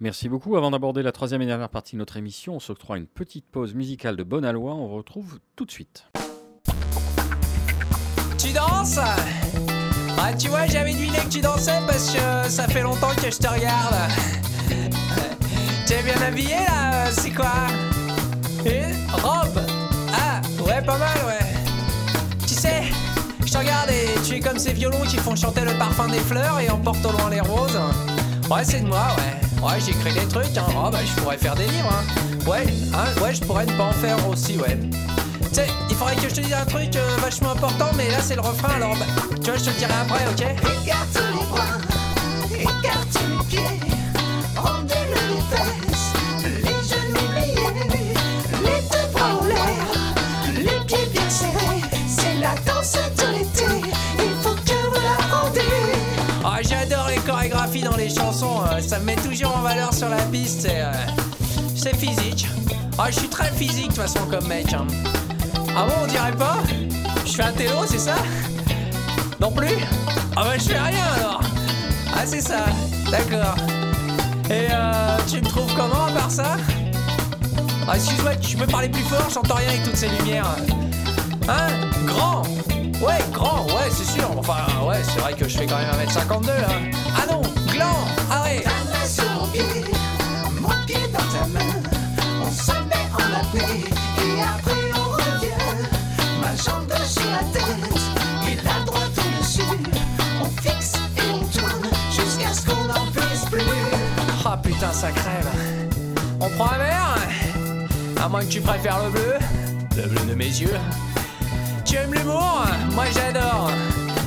[0.00, 0.56] Merci beaucoup.
[0.56, 3.74] Avant d'aborder la troisième et dernière partie de notre émission, on s'octroie une petite pause
[3.74, 4.74] musicale de bonne aloi.
[4.74, 6.06] On retrouve tout de suite.
[8.42, 8.98] Tu danses
[10.18, 13.36] Ah, tu vois, j'avais deviné que tu dansais parce que ça fait longtemps que je
[13.38, 13.94] te regarde.
[15.86, 17.52] Tu es bien habillé là C'est quoi
[18.64, 19.60] Une robe
[20.12, 21.46] Ah, ouais, pas mal, ouais.
[22.48, 22.82] Tu sais,
[23.46, 26.18] je te regarde et tu es comme ces violons qui font chanter le parfum des
[26.18, 27.78] fleurs et emportent au loin les roses.
[28.50, 29.64] Ouais, c'est de moi, ouais.
[29.64, 30.66] Ouais, j'écris des trucs, hein.
[30.70, 32.50] Oh, bah, je pourrais faire des livres, hein.
[32.50, 34.78] Ouais, hein, ouais, je pourrais ne pas en faire aussi, ouais.
[35.52, 38.16] Tu sais, il faudrait que je te dise un truc euh, vachement important, mais là
[38.22, 39.04] c'est le refrain, alors bah,
[39.36, 40.40] tu vois, je te le dirai après, ok?
[40.40, 41.78] Écarte les bras,
[42.58, 43.80] écarte les pieds,
[44.56, 46.12] rendez les fesses,
[46.46, 48.14] les genoux liés,
[48.62, 53.90] les deux bras en l'air, les pieds bien serrés, c'est la danse de l'été,
[54.20, 55.60] il faut que vous la rendez.
[56.44, 60.08] Ah, j'adore les chorégraphies dans les chansons, euh, ça me met toujours en valeur sur
[60.08, 62.46] la piste, c'est, euh, physique.
[62.98, 64.72] Ah, je suis très physique de toute façon comme mec.
[64.72, 64.86] Hein.
[65.76, 66.58] Ah bon, on dirait pas
[67.24, 68.14] Je fais un télo, c'est ça
[69.40, 69.76] Non plus
[70.36, 71.40] Ah bah je fais rien alors
[72.14, 72.66] Ah c'est ça,
[73.10, 73.56] d'accord.
[74.50, 76.56] Et euh, tu me trouves comment à part ça
[77.88, 80.46] Ah excuse-moi, tu peux parler plus fort, j'entends rien avec toutes ces lumières.
[81.48, 81.68] Hein
[82.06, 82.42] Grand
[83.00, 84.30] Ouais, grand, ouais, c'est sûr.
[84.38, 84.54] Enfin,
[84.86, 86.68] ouais, c'est vrai que je fais quand même 1m52 là.
[87.16, 87.42] Ah non,
[87.72, 87.96] gland
[88.30, 88.64] Ah ouais
[90.60, 91.60] mon pied dans ta main,
[92.44, 93.84] on se met en apnée
[100.40, 103.62] On fixe et on tourne jusqu'à ce qu'on puisse plus.
[104.44, 105.48] Ah oh, putain, ça crève.
[106.38, 107.16] On prend un verre
[108.22, 109.34] À moins que tu préfères le bleu.
[109.96, 110.76] Le bleu de mes yeux.
[111.84, 112.64] Tu aimes l'humour?
[112.92, 113.70] Moi j'adore.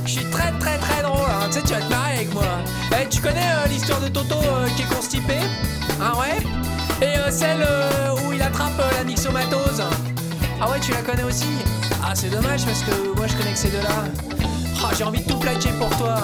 [0.06, 1.48] Je suis très très très drôle, hein.
[1.48, 2.44] tu sais, tu vas te marrer avec moi.
[2.92, 5.36] Eh, tu connais euh, l'histoire de Toto euh, qui est constipé?
[6.02, 6.38] Ah ouais?
[7.02, 7.66] Et euh, celle
[8.24, 9.84] où il attrape la myxomatose
[10.62, 11.48] Ah ouais, tu la connais aussi?
[12.08, 14.04] Ah, c'est dommage parce que moi je connais que ces deux-là.
[14.84, 16.18] Ah, j'ai envie de tout plaquer pour toi.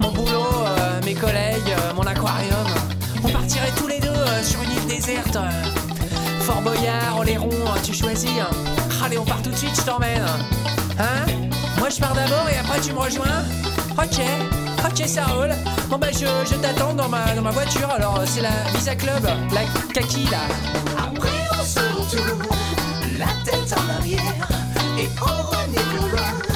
[0.00, 2.66] Mon boulot, euh, mes collègues, euh, mon aquarium.
[3.22, 5.38] On partirait tous les deux euh, sur une île déserte.
[6.40, 7.50] Fort Boyard, Oléron,
[7.84, 8.30] tu choisis.
[9.04, 10.24] Allez, on part tout de suite, je t'emmène.
[10.98, 11.30] Hein?
[11.78, 13.44] Moi je pars d'abord et après tu me rejoins
[13.96, 14.20] Ok,
[14.84, 15.54] ok, ça roule.
[15.88, 17.88] Bon bah je, je t'attends dans ma, dans ma voiture.
[17.90, 19.24] Alors c'est la Visa Club,
[19.54, 19.62] la
[19.94, 20.42] kaki là.
[20.98, 21.28] Après
[21.58, 22.42] on se retourne,
[23.18, 24.59] la tête en arrière
[25.00, 26.49] et on renifle loin.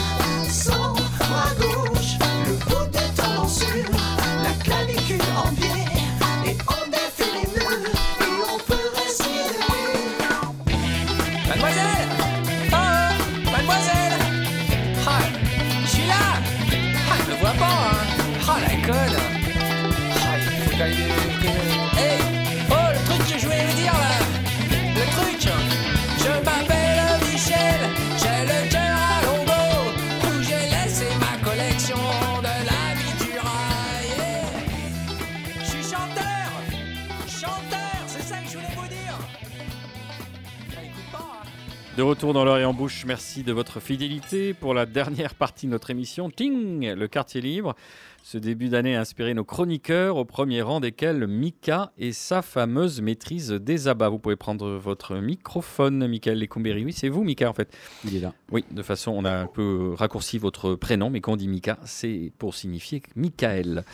[41.96, 45.70] De retour dans et en bouche, merci de votre fidélité pour la dernière partie de
[45.70, 46.28] notre émission.
[46.28, 47.76] Ting, le quartier libre.
[48.24, 53.00] Ce début d'année a inspiré nos chroniqueurs, au premier rang desquels Mika et sa fameuse
[53.00, 54.08] maîtrise des abats.
[54.08, 56.84] Vous pouvez prendre votre microphone, Michael Lecumberi.
[56.84, 57.72] Oui, c'est vous, Mika, en fait.
[58.04, 58.32] Il est là.
[58.50, 61.78] Oui, de façon, on a un peu raccourci votre prénom, mais quand on dit Mika,
[61.84, 63.84] c'est pour signifier Michael.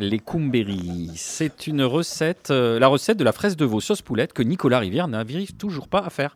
[0.00, 1.12] Les Kumberi.
[1.14, 4.80] C'est une recette, euh, la recette de la fraise de veau sauce poulette que Nicolas
[4.80, 6.34] Rivière n'arrive toujours pas à faire.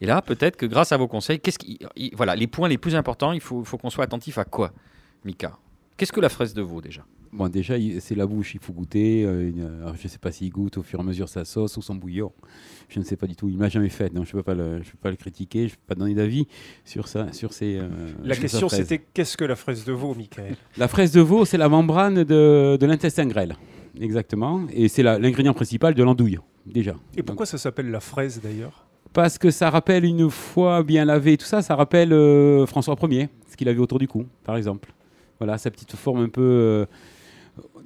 [0.00, 2.78] Et là, peut-être que grâce à vos conseils, qu'est-ce qui, il- voilà, les points les
[2.78, 4.72] plus importants, il faut, faut qu'on soit attentif à quoi,
[5.24, 5.58] Mika?
[5.96, 7.04] Qu'est-ce que la fraise de veau déjà?
[7.32, 9.22] Bon, déjà, c'est la bouche, il faut goûter.
[9.24, 11.76] euh, alors, je ne sais pas s'il goûte au fur et à mesure sa sauce
[11.76, 12.32] ou son bouillon.
[12.88, 13.48] Je ne sais pas du tout.
[13.48, 15.16] Il ne m'a jamais fait, donc je ne peux, pas le- je peux pas le
[15.16, 16.48] critiquer, je ne peux pas donner d'avis
[16.84, 17.76] sur, ça, sur ces.
[17.76, 17.88] euh,
[18.24, 18.80] La sur question fraise.
[18.80, 20.56] c'était qu'est-ce que la fraise de veau, Michael?
[20.76, 23.54] La fraise de veau, c'est la membrane de, de l'intestin grêle.
[24.00, 24.62] Exactement.
[24.72, 26.96] Et c'est l'ingrédient principal de l'andouille, déjà.
[27.16, 28.86] Et pourquoi ça s'appelle la fraise d'ailleurs?
[29.12, 33.28] Parce que ça rappelle une fois bien lavé, tout ça, ça rappelle euh, François Ier,
[33.50, 34.92] ce qu'il avait autour du cou, par exemple.
[35.38, 36.40] Voilà, sa petite forme un peu.
[36.42, 36.86] euh,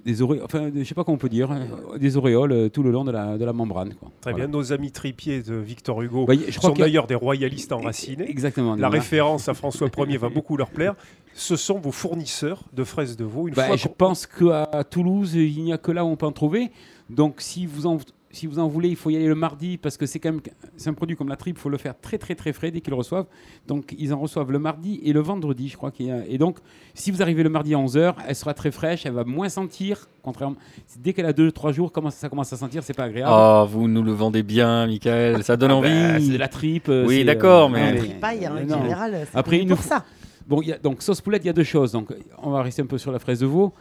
[0.04, 1.62] des auréoles, enfin, je sais pas comment on peut dire, hein,
[1.98, 3.94] des auréoles euh, tout le long de la, de la membrane.
[3.94, 4.10] quoi.
[4.20, 4.46] Très Voilà.
[4.46, 7.72] bien, nos amis tripiers de Victor Hugo Bah, je crois sont a- d'ailleurs des royalistes
[7.72, 8.28] enracinés.
[8.28, 8.76] Exactement.
[8.76, 10.94] La référence à François Ier va beaucoup leur plaire.
[11.32, 13.48] Ce sont vos fournisseurs de fraises de veau.
[13.48, 16.26] Une Bah, fois je pense qu'à Toulouse, il n'y a que là où on peut
[16.26, 16.70] en trouver.
[17.08, 17.96] Donc, si vous en,
[18.34, 20.40] si vous en voulez, il faut y aller le mardi parce que c'est quand même
[20.76, 22.80] c'est un produit comme la tripe, il faut le faire très très très frais dès
[22.80, 23.26] qu'ils le reçoivent.
[23.66, 26.26] Donc, ils en reçoivent le mardi et le vendredi, je crois qu'il y a.
[26.28, 26.58] Et donc,
[26.94, 30.08] si vous arrivez le mardi à 11h, elle sera très fraîche, elle va moins sentir.
[30.22, 30.56] Contrairement,
[30.98, 33.32] dès qu'elle a 2-3 jours, comment ça commence à sentir, c'est pas agréable.
[33.34, 35.88] Oh, vous nous le vendez bien, Michael, ça donne Ah envie.
[35.88, 36.88] bah, c'est de la tripe.
[36.88, 38.82] euh, Oui, d'accord, euh, mais- tripaille, en mais non.
[38.82, 40.04] général, c'est Après, une pour fois- ça.
[40.46, 41.92] Bon, y a, donc sauce poulette, il y a deux choses.
[41.92, 42.08] Donc,
[42.42, 43.72] on va rester un peu sur la fraise de veau.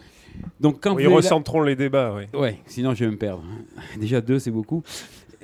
[0.60, 2.14] Donc, quand Oui, vous avez la- recentrons les débats.
[2.16, 2.40] oui.
[2.40, 3.44] Ouais, sinon je vais me perdre.
[4.00, 4.84] Déjà deux, c'est beaucoup.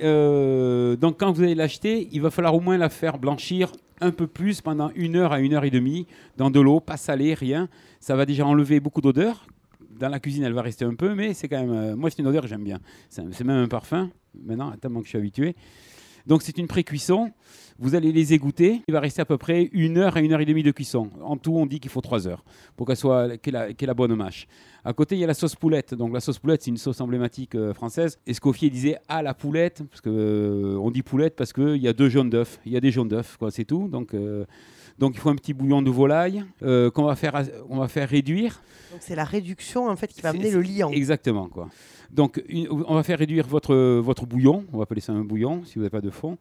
[0.02, 3.70] Euh, donc quand vous allez l'acheter, il va falloir au moins la faire blanchir
[4.00, 6.06] un peu plus pendant une heure à une heure et demie
[6.38, 7.68] dans de l'eau, pas salée, rien.
[8.00, 9.46] Ça va déjà enlever beaucoup d'odeur.
[9.98, 11.72] Dans la cuisine, elle va rester un peu, mais c'est quand même.
[11.72, 12.78] euh, moi, c'est une odeur que j'aime bien.
[13.10, 14.08] C'est même un parfum.
[14.42, 15.54] Maintenant, tellement que je suis habitué.
[16.26, 17.30] Donc c'est une pré-cuisson.
[17.78, 18.82] Vous allez les égoutter.
[18.88, 21.08] Il va rester à peu près une heure à une heure et demie de cuisson.
[21.22, 22.44] En tout, on dit qu'il faut trois heures
[22.76, 24.46] pour qu'elle soit qu'elle bonne mâche.
[24.84, 25.94] À côté, il y a la sauce poulette.
[25.94, 28.18] Donc la sauce poulette, c'est une sauce emblématique euh, française.
[28.26, 31.92] Escoffier disait à la poulette, parce que euh, on dit poulette parce qu'il y a
[31.92, 32.60] deux jaunes d'œufs.
[32.66, 33.88] Il y a des jaunes d'œufs, quoi, c'est tout.
[33.88, 34.44] Donc euh,
[35.00, 38.08] donc il faut un petit bouillon de volaille euh, qu'on va faire on va faire
[38.08, 38.62] réduire.
[38.92, 40.90] Donc c'est la réduction en fait qui va amener le liant.
[40.90, 41.68] Exactement, quoi.
[42.12, 44.64] Donc, une- on va faire réduire votre, votre bouillon.
[44.72, 46.38] On va appeler ça un bouillon, si vous n'avez pas de fond.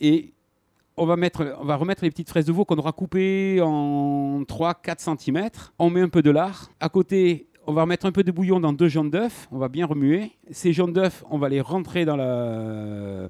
[0.00, 0.32] Et
[0.96, 4.42] on va, mettre, on va remettre les petites fraises de veau qu'on aura coupées en
[4.44, 5.48] 3-4 cm.
[5.80, 6.70] On met un peu de lard.
[6.78, 9.46] À côté, on va remettre un peu de bouillon dans deux jaunes d'œufs.
[9.52, 10.32] On va bien remuer.
[10.50, 13.28] Ces jaunes d'œufs, on va les rentrer dans, la,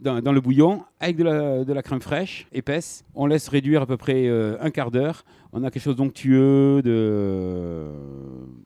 [0.00, 3.04] dans, dans le bouillon avec de la, de la crème fraîche, épaisse.
[3.14, 5.24] On laisse réduire à peu près euh, un quart d'heure.
[5.54, 7.86] On a quelque chose d'onctueux de...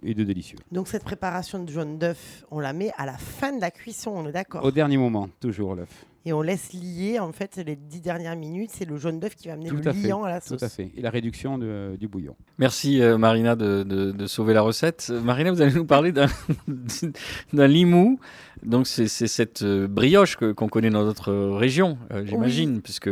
[0.03, 0.59] et de délicieux.
[0.73, 4.11] Donc cette préparation de jaune d'œuf, on la met à la fin de la cuisson,
[4.17, 4.65] on est d'accord?
[4.65, 6.05] Au dernier moment, toujours l'œuf.
[6.27, 9.49] Et on laisse lier en fait les dix dernières minutes, c'est le jaune d'œuf qui
[9.49, 10.09] va amener Tout le à fait.
[10.09, 10.62] liant à la Tout sauce.
[10.62, 10.91] à fait.
[10.97, 12.35] Et la réduction de- du bouillon.
[12.59, 15.09] Merci euh, Marina de, de- de sauver la recette.
[15.11, 16.27] Euh, Marina, vous allez nous parler d'un
[17.66, 18.18] limou.
[18.62, 23.11] Donc c'est cette euh, brioche que- qu'on connaît dans notre région, euh, j'imagine, puisque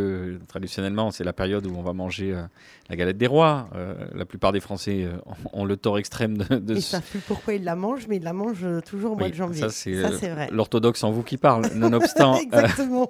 [0.48, 2.42] traditionnellement c'est la période où on va manger euh,
[2.88, 3.68] la galette des rois.
[3.74, 5.18] Euh, la plupart des Français euh,
[5.52, 8.16] ont le tort extrême de, de Ils ce- savent plus pourquoi ils la mangent, mais
[8.16, 9.60] ils la mangent toujours au mois de janvier.
[9.60, 9.92] Ça c'est
[10.30, 10.48] vrai.
[10.50, 11.66] l'orthodoxe en vous qui parle.
[11.74, 13.01] Nonobstant, euh, Exactement.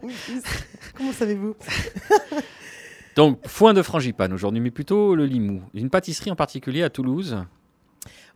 [0.96, 1.54] Comment savez-vous?
[3.16, 5.62] Donc foin de frangipane aujourd'hui, mais plutôt le limou.
[5.74, 7.36] Une pâtisserie en particulier à Toulouse?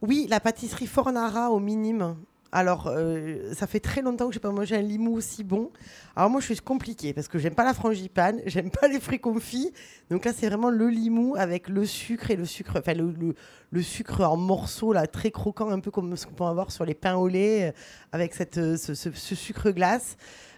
[0.03, 2.17] Oui, la pâtisserie Fornara au minime.
[2.53, 5.71] Alors, euh, ça fait très longtemps que j'ai pas mangé un limou aussi bon.
[6.15, 9.19] Alors moi, je suis compliqué parce que j'aime pas la frangipane, j'aime pas les fruits
[9.19, 9.73] confits.
[10.11, 13.35] Donc là, c'est vraiment le limou avec le sucre et le sucre, enfin le, le-
[13.73, 16.85] le sucre en morceaux là, très croquant, un peu comme ce qu'on peut avoir sur
[16.85, 17.73] les pains au lait, euh,
[18.13, 20.17] avec cette, euh, ce, ce- ce sucre glace.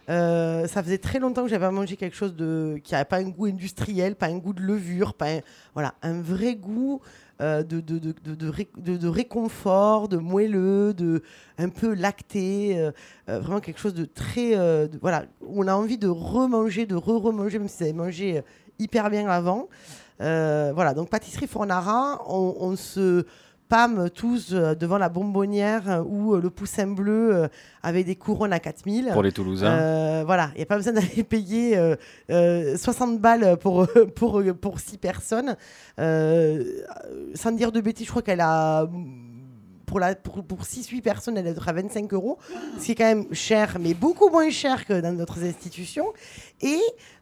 [0.09, 2.33] Euh, ça faisait très longtemps que j'avais mangé quelque chose
[2.83, 5.41] qui n'avait pas un goût industriel, pas un goût de levure, pas un-
[5.75, 6.99] voilà, un vrai goût
[7.41, 11.21] euh, de, de, de, de, de ré- de- de réconfort, de moelleux, de
[11.57, 12.91] un peu lacté, euh,
[13.27, 14.55] vraiment quelque chose de très
[15.01, 18.41] voilà, on a envie de remanger, de re-remanger, même si vous avez mangé
[18.79, 19.67] hyper bien avant.
[20.19, 23.25] Voilà, donc pâtisserie Fornara, on se
[23.69, 27.47] Pam tous euh, devant la bonbonnière euh, où euh, le poussin bleu
[27.83, 29.11] avait des couronnes à 4000.
[29.13, 30.23] Pour les Toulousains.
[30.23, 31.95] Voilà, il n'y a pas besoin d'aller payer euh,
[32.31, 35.55] euh, 60 balles pour, pour, pour 6 personnes.
[35.99, 38.89] Sans dire de bêtises, je crois qu'elle a.
[39.89, 42.37] Pour, pour, pour 6-8 personnes, elle est à 25 euros,
[42.77, 46.05] ce qui est quand même cher, mais beaucoup moins cher que dans d'autres institutions.
[46.61, 46.79] Et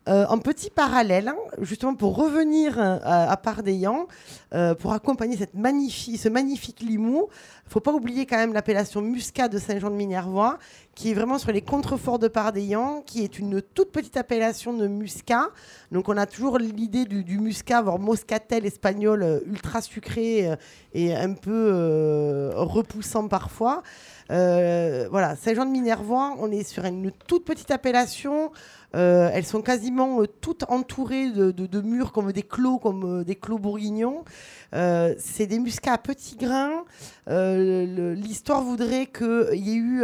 [0.09, 4.07] euh, en petit parallèle, hein, justement pour revenir euh, à, à Pardeillan,
[4.53, 9.01] euh, pour accompagner cette magnifique, ce magnifique limou, il faut pas oublier quand même l'appellation
[9.01, 10.57] Muscat de Saint-Jean-de-Minervois,
[10.95, 14.88] qui est vraiment sur les contreforts de Pardeillan, qui est une toute petite appellation de
[14.88, 15.49] muscat.
[15.91, 20.55] Donc on a toujours l'idée du, muscat, voire moscatel espagnol, euh, ultra sucré euh,
[20.93, 23.84] et un peu euh, repoussant parfois.
[24.30, 28.51] Voilà, Saint-Jean-de-Minervois, on est sur une toute petite appellation.
[28.95, 33.35] Euh, elles sont quasiment euh, toutes entourées de, murs comme des clos, comme euh, des
[33.35, 34.23] clos bourguignons.
[34.71, 36.83] C'est des muscats à petits grains.
[37.27, 40.03] L'histoire voudrait qu'il y ait eu,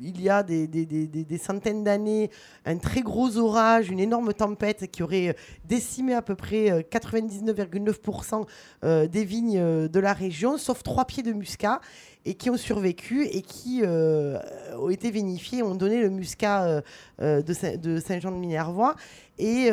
[0.00, 2.30] il y a des, des- centaines d'années,
[2.64, 8.46] un très gros orage, une énorme tempête qui aurait décimé à peu près euh, 99,9%
[8.84, 11.80] euh, des vignes de la région, sauf trois pieds de muscat,
[12.26, 14.38] et qui ont survécu et qui euh,
[14.78, 16.80] ont été vinifiés, ont donné le muscat euh,
[17.22, 18.96] euh, de Saint- de Saint-Jean-de-Minervois,
[19.38, 19.70] et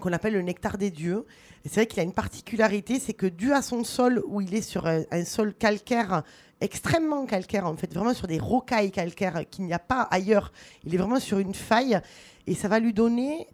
[0.00, 1.26] qu'on appelle le nectar des dieux.
[1.64, 4.54] Et c'est vrai qu'il a une particularité, c'est que dû à son sol, où il
[4.54, 6.22] est sur un, un sol calcaire,
[6.60, 10.52] extrêmement calcaire, en fait, vraiment sur des rocailles calcaires qu'il n'y a pas ailleurs,
[10.84, 11.98] il est vraiment sur une faille,
[12.46, 13.48] et ça va lui donner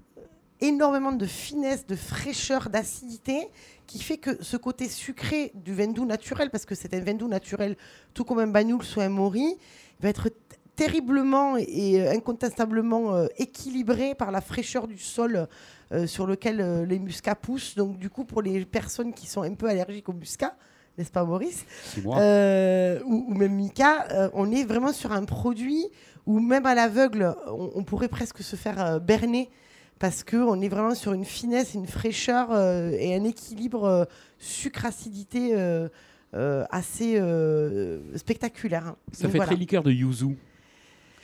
[0.62, 3.48] énormément de finesse, de fraîcheur, d'acidité,
[3.86, 7.14] qui fait que ce côté sucré du vin doux naturel, parce que c'est un vin
[7.14, 7.76] doux naturel,
[8.14, 9.56] tout comme un bagnoul ou un mori,
[10.00, 10.30] va être
[10.74, 15.46] terriblement et euh, incontestablement euh, équilibré par la fraîcheur du sol
[15.92, 17.74] euh, sur lequel euh, les muscats poussent.
[17.74, 20.56] Donc du coup, pour les personnes qui sont un peu allergiques aux muscats,
[20.96, 21.66] n'est-ce pas Maurice?
[22.02, 22.16] Moi.
[23.04, 25.86] Ou, ou même Mika, on est vraiment sur un produit
[26.24, 29.50] où même à l'aveugle, on, on pourrait presque se faire berner
[30.02, 34.04] parce qu'on est vraiment sur une finesse, une fraîcheur euh, et un équilibre euh,
[34.38, 35.88] sucre-acidité euh,
[36.70, 37.20] assez
[38.16, 38.88] spectaculaire.
[38.88, 38.96] hein.
[39.12, 39.52] Ça Donc fait voilà.
[39.52, 40.36] très liqueur de yuzu,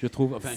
[0.01, 0.35] je trouve.
[0.35, 0.51] Enfin,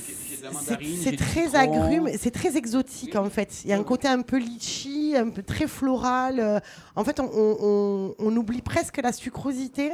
[1.01, 3.61] C'est- très agrume, c'est très exotique en fait.
[3.63, 6.61] Il y a un côté un peu litchi, un peu très floral.
[6.95, 9.89] En fait, on, on- on- on oublie presque la sucrosité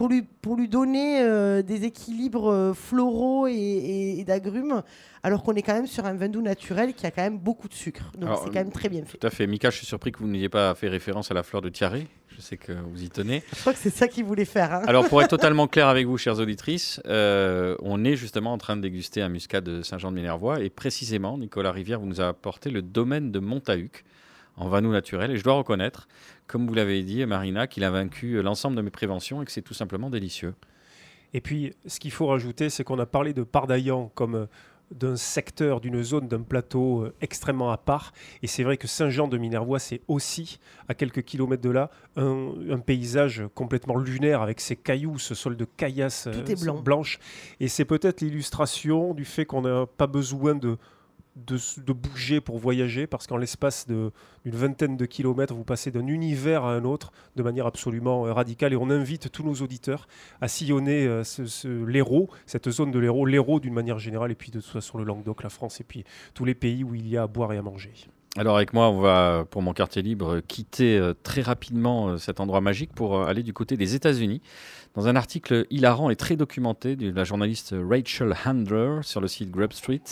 [0.00, 4.82] pour lui, pour lui donner euh, des équilibres euh, floraux et, et- et d'agrumes,
[5.22, 7.68] alors qu'on est quand même sur un vin doux naturel qui a quand même beaucoup
[7.68, 8.10] de sucre.
[8.16, 9.18] Donc c'est quand même très bien fait.
[9.18, 9.46] Tout à fait.
[9.46, 12.06] Mika, je suis surpris que vous n'ayez pas fait référence à la fleur de Tiaré.
[12.34, 13.42] Je sais que vous y tenez.
[13.54, 14.72] Je crois que c'est ça qu'il voulait faire.
[14.72, 14.82] hein.
[14.86, 18.76] Alors, pour être totalement clair avec vous, chères auditrices, euh, on est justement en train
[18.78, 20.60] de déguster un muscat de Saint-Jean-de-Minervois.
[20.60, 24.04] Et précisément, Nicolas Rivière vous nous a apporté le domaine de Montahuc
[24.60, 25.30] en vanou naturel.
[25.30, 26.06] Et je dois reconnaître,
[26.46, 29.62] comme vous l'avez dit, Marina, qu'il a vaincu l'ensemble de mes préventions et que c'est
[29.62, 30.54] tout simplement délicieux.
[31.32, 34.46] Et puis, ce qu'il faut rajouter, c'est qu'on a parlé de Pardaillan comme euh,
[34.90, 38.12] d'un secteur, d'une zone, d'un plateau euh, extrêmement à part.
[38.42, 40.58] Et c'est vrai que Saint-Jean-de-Minervois, c'est aussi,
[40.88, 45.56] à quelques kilomètres de là, un, un paysage complètement lunaire avec ses cailloux, ce sol
[45.56, 46.80] de caillasse euh, Tout est blanc.
[46.82, 47.18] blanche.
[47.60, 50.76] Et c'est peut-être l'illustration du fait qu'on n'a pas besoin de,
[51.36, 54.10] de, bouger pour voyager, parce qu'en l'espace d'une
[54.44, 58.72] vingtaine de kilomètres, vous passez d'un univers à un autre de manière absolument euh, radicale.
[58.72, 60.08] Et on invite tous nos auditeurs
[60.40, 64.70] à sillonner euh, cette zone de l'Hérault, l'Hérault d'une manière générale, et puis de toute
[64.70, 66.04] façon le Languedoc, la France, et puis
[66.34, 67.92] tous les pays où il y a à boire et à manger.
[68.36, 72.60] Alors avec moi, on va, pour mon quartier libre, quitter euh, très rapidement cet endroit
[72.60, 74.40] magique pour aller du côté des États-Unis.
[74.94, 79.50] Dans un article hilarant et très documenté de la journaliste Rachel Handler sur le site
[79.50, 80.02] Grub Street,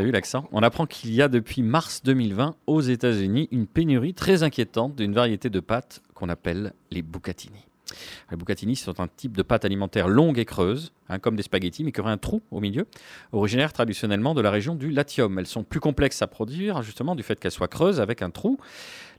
[0.00, 0.48] avez vu l'accent?
[0.52, 5.14] On apprend qu'il y a depuis mars 2020 aux États-Unis une pénurie très inquiétante d'une
[5.14, 7.66] variété de pâtes qu'on appelle les bucatini.
[8.30, 11.84] Les bucatini sont un type de pâte alimentaire longue et creuse, hein, comme des spaghettis,
[11.84, 12.86] mais qui aurait un trou au milieu,
[13.32, 15.38] originaires traditionnellement de la région du Latium.
[15.38, 18.58] Elles sont plus complexes à produire, justement, du fait qu'elles soient creuses avec un trou.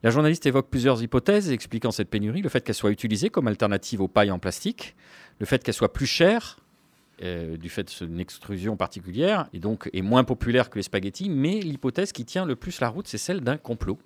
[0.03, 4.01] La journaliste évoque plusieurs hypothèses expliquant cette pénurie, le fait qu'elles soient utilisées comme alternative
[4.01, 4.95] aux pailles en plastique,
[5.39, 6.57] le fait qu'elles soient plus chères,
[7.23, 11.59] euh, du fait d'une extrusion particulière, et donc est moins populaire que les spaghettis, mais
[11.59, 13.97] l'hypothèse qui tient le plus la route, c'est celle d'un complot.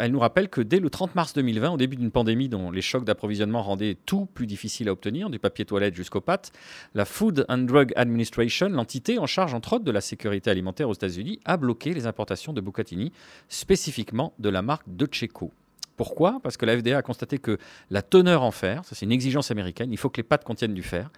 [0.00, 2.80] Elle nous rappelle que dès le 30 mars 2020, au début d'une pandémie dont les
[2.80, 6.52] chocs d'approvisionnement rendaient tout plus difficile à obtenir, du papier toilette jusqu'aux pâtes,
[6.94, 10.94] la Food and Drug Administration, l'entité en charge entre autres de la sécurité alimentaire aux
[10.94, 13.12] États-Unis, a bloqué les importations de Bucatini,
[13.48, 15.52] spécifiquement de la marque Doceco.
[15.96, 16.40] Pourquoi?
[16.42, 17.58] Parce que la FDA a constaté que
[17.90, 20.74] la teneur en fer, ça c'est une exigence américaine, il faut que les pâtes contiennent
[20.74, 21.10] du fer.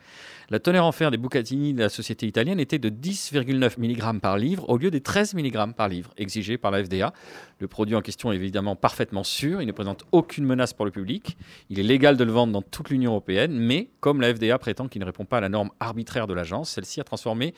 [0.50, 4.38] La teneur en fer des bucatini de la société italienne était de 10,9 mg par
[4.38, 7.12] livre au lieu des 13 mg par livre exigés par la FDA.
[7.58, 10.90] Le produit en question est évidemment parfaitement sûr, il ne présente aucune menace pour le
[10.90, 11.36] public,
[11.68, 14.88] il est légal de le vendre dans toute l'Union européenne, mais comme la FDA prétend
[14.88, 17.52] qu'il ne répond pas à la norme arbitraire de l'agence, celle-ci a transformé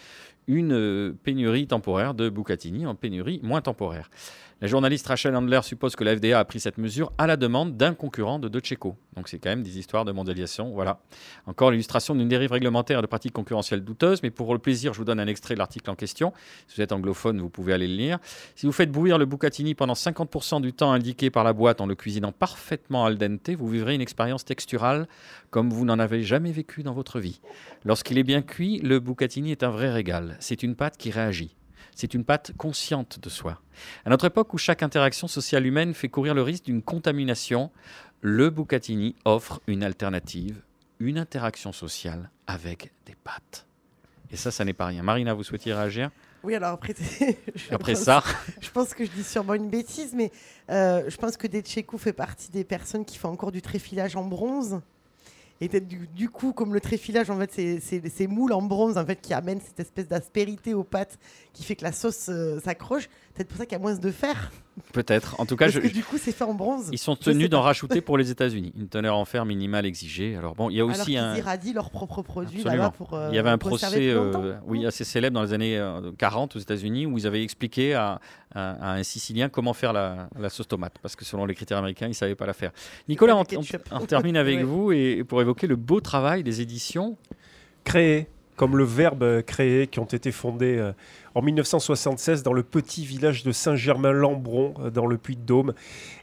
[0.51, 4.11] une euh, pénurie temporaire de bucatini en pénurie moins temporaire.
[4.63, 7.79] La journaliste Rachel Handler suppose que la FDA a pris cette mesure à la demande
[7.79, 8.95] d'un concurrent de Checo.
[9.17, 10.73] Donc c'est quand même des histoires de mondialisation.
[10.75, 11.01] Voilà.
[11.47, 14.23] Encore l'illustration d'une dérive réglementaire et de pratiques concurrentielles douteuses.
[14.23, 16.35] Mais pour le plaisir, je vous donne un extrait de l'article en question.
[16.69, 18.19] Si vous êtes anglophone, vous pouvez aller le lire.
[18.55, 21.87] Si vous faites bouillir le bucatini pendant 50% du temps indiqué par la boîte en
[21.87, 25.09] le cuisinant parfaitement al dente, vous vivrez une expérience texturale
[25.49, 27.41] comme vous n'en avez jamais vécu dans votre vie.
[27.87, 30.37] Lorsqu'il est bien cuit, le bucatini est un vrai régal.
[30.41, 31.55] C'est une pâte qui réagit.
[31.95, 33.61] C'est une pâte consciente de soi.
[34.05, 37.71] À notre époque où chaque interaction sociale humaine fait courir le risque d'une contamination,
[38.23, 40.63] le bucatini offre une alternative,
[40.99, 43.67] une interaction sociale avec des pâtes.
[44.33, 45.03] Et ça, ça n'est pas rien.
[45.03, 46.11] Marina, vous souhaitiez réagir?
[46.43, 46.95] Oui, alors après,
[47.55, 48.23] je Après pense- ça,
[48.61, 50.31] Je pense que je dis sûrement une bêtise, mais
[50.71, 54.25] euh, je pense que Detchekou fait partie des personnes qui font encore du tréfilage en
[54.25, 54.81] bronze.
[55.63, 59.05] Et du, du coup, comme le tréfilage, en fait, c'est ces moules en bronze en
[59.05, 61.19] fait, qui amènent cette espèce d'aspérité aux pâtes
[61.53, 63.11] qui fait que la sauce euh, s'accroche.
[63.35, 64.51] Peut-être pour ça qu'il y a moins de fer.
[64.93, 65.39] peut-être.
[65.41, 66.89] En tout cas, Parce je, que du coup, c'est fait en bronze.
[66.93, 68.73] ils sont tenus d'en rajouter pour les États-Unis.
[68.79, 70.37] Une teneur en fer minimale exigée.
[70.37, 71.37] Alors bon, il y a aussi un.
[71.37, 73.15] irradient leurs propres produits là-bas pour.
[73.15, 76.57] euh, Il y avait un procès euh, oui, assez célèbre dans les années euh, 40
[76.57, 78.21] aux États-Unis où ils avaient expliqué à,
[78.55, 81.79] à- à un Sicilien comment faire la, la sauce tomate parce que selon les critères
[81.79, 82.73] américains, ils ne savaient pas la faire.
[83.09, 83.45] Nicolas, on,
[84.07, 84.65] termine avec Ouais.
[84.65, 87.17] vous et pour évoquer le beau travail des éditions.
[87.85, 88.27] créés,
[88.57, 90.93] comme le verbe euh, créer, qui ont été fondés euh,
[91.35, 95.75] en 1976 dans le petit village de Saint-Germain-Lambron, euh, dans le Puy-de-Dôme,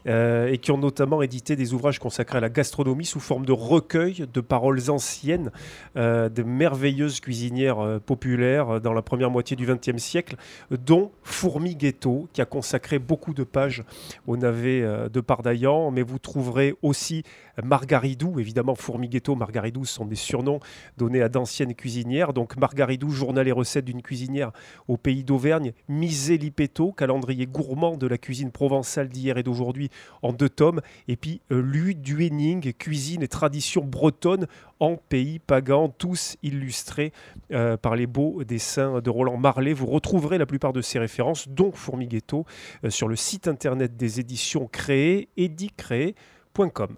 [0.06, 3.52] euh, et qui ont notamment édité des ouvrages consacrés à la gastronomie sous forme de
[3.52, 5.50] recueil de paroles anciennes
[5.96, 10.36] euh, de merveilleuses cuisinières populaires dans la première moitié du XXe siècle,
[10.70, 13.84] dont Fourmi Ghetto, qui a consacré beaucoup de pages
[14.26, 17.24] au navet de Pardaillan, mais vous trouverez aussi
[17.62, 20.60] Margaridou, évidemment Fourmi Ghetto, Margaridou sont des surnoms
[20.96, 22.32] donnés à d'anciennes cuisinières.
[22.32, 24.52] Donc Margaridou, journal et recettes d'une cuisinière
[24.86, 25.72] au pays d'Auvergne.
[25.88, 29.90] Misé Lipetto, calendrier gourmand de la cuisine provençale d'hier et d'aujourd'hui
[30.22, 30.80] en deux tomes.
[31.08, 31.62] Et puis euh,
[31.94, 34.46] Duening, cuisine et tradition bretonne
[34.80, 37.12] en pays pagan, tous illustrés
[37.52, 39.72] euh, par les beaux dessins de Roland Marley.
[39.72, 42.44] Vous retrouverez la plupart de ces références, dont Fourmi Ghetto,
[42.84, 46.96] euh, sur le site internet des éditions créées, edicréé.com.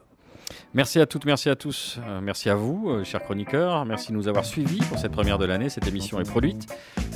[0.74, 3.84] Merci à toutes, merci à tous, euh, merci à vous, euh, chers chroniqueurs.
[3.84, 5.68] Merci de nous avoir suivis pour cette première de l'année.
[5.68, 6.66] Cette émission est produite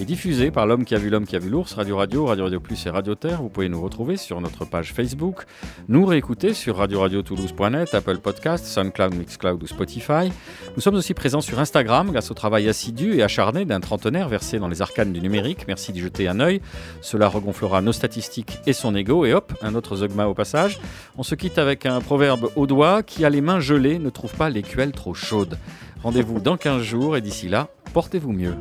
[0.00, 2.44] et diffusée par l'homme qui a vu l'homme qui a vu l'ours, Radio Radio, Radio
[2.44, 3.42] Radio Plus et Radio Terre.
[3.42, 5.44] Vous pouvez nous retrouver sur notre page Facebook,
[5.88, 10.32] nous réécouter sur radio-radio-toulouse.net, Apple Podcast, SoundCloud, Mixcloud ou Spotify.
[10.74, 14.58] Nous sommes aussi présents sur Instagram grâce au travail assidu et acharné d'un trentenaire versé
[14.58, 15.66] dans les arcanes du numérique.
[15.68, 16.60] Merci d'y jeter un œil.
[17.00, 19.24] Cela regonflera nos statistiques et son ego.
[19.24, 20.80] Et hop, un autre Zogma au passage.
[21.16, 24.92] On se quitte avec un proverbe au doigt les mains gelées ne trouve pas l'écuelle
[24.92, 25.58] trop chaude.
[26.02, 28.54] Rendez-vous dans 15 jours et d'ici là, portez-vous mieux.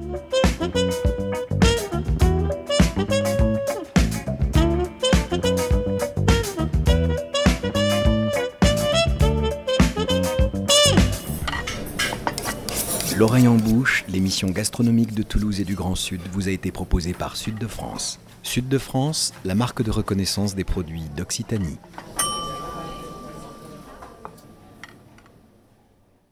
[13.17, 17.13] L'oreille en bouche, l'émission gastronomique de Toulouse et du Grand Sud vous a été proposée
[17.13, 18.19] par Sud de France.
[18.41, 21.77] Sud de France, la marque de reconnaissance des produits d'Occitanie.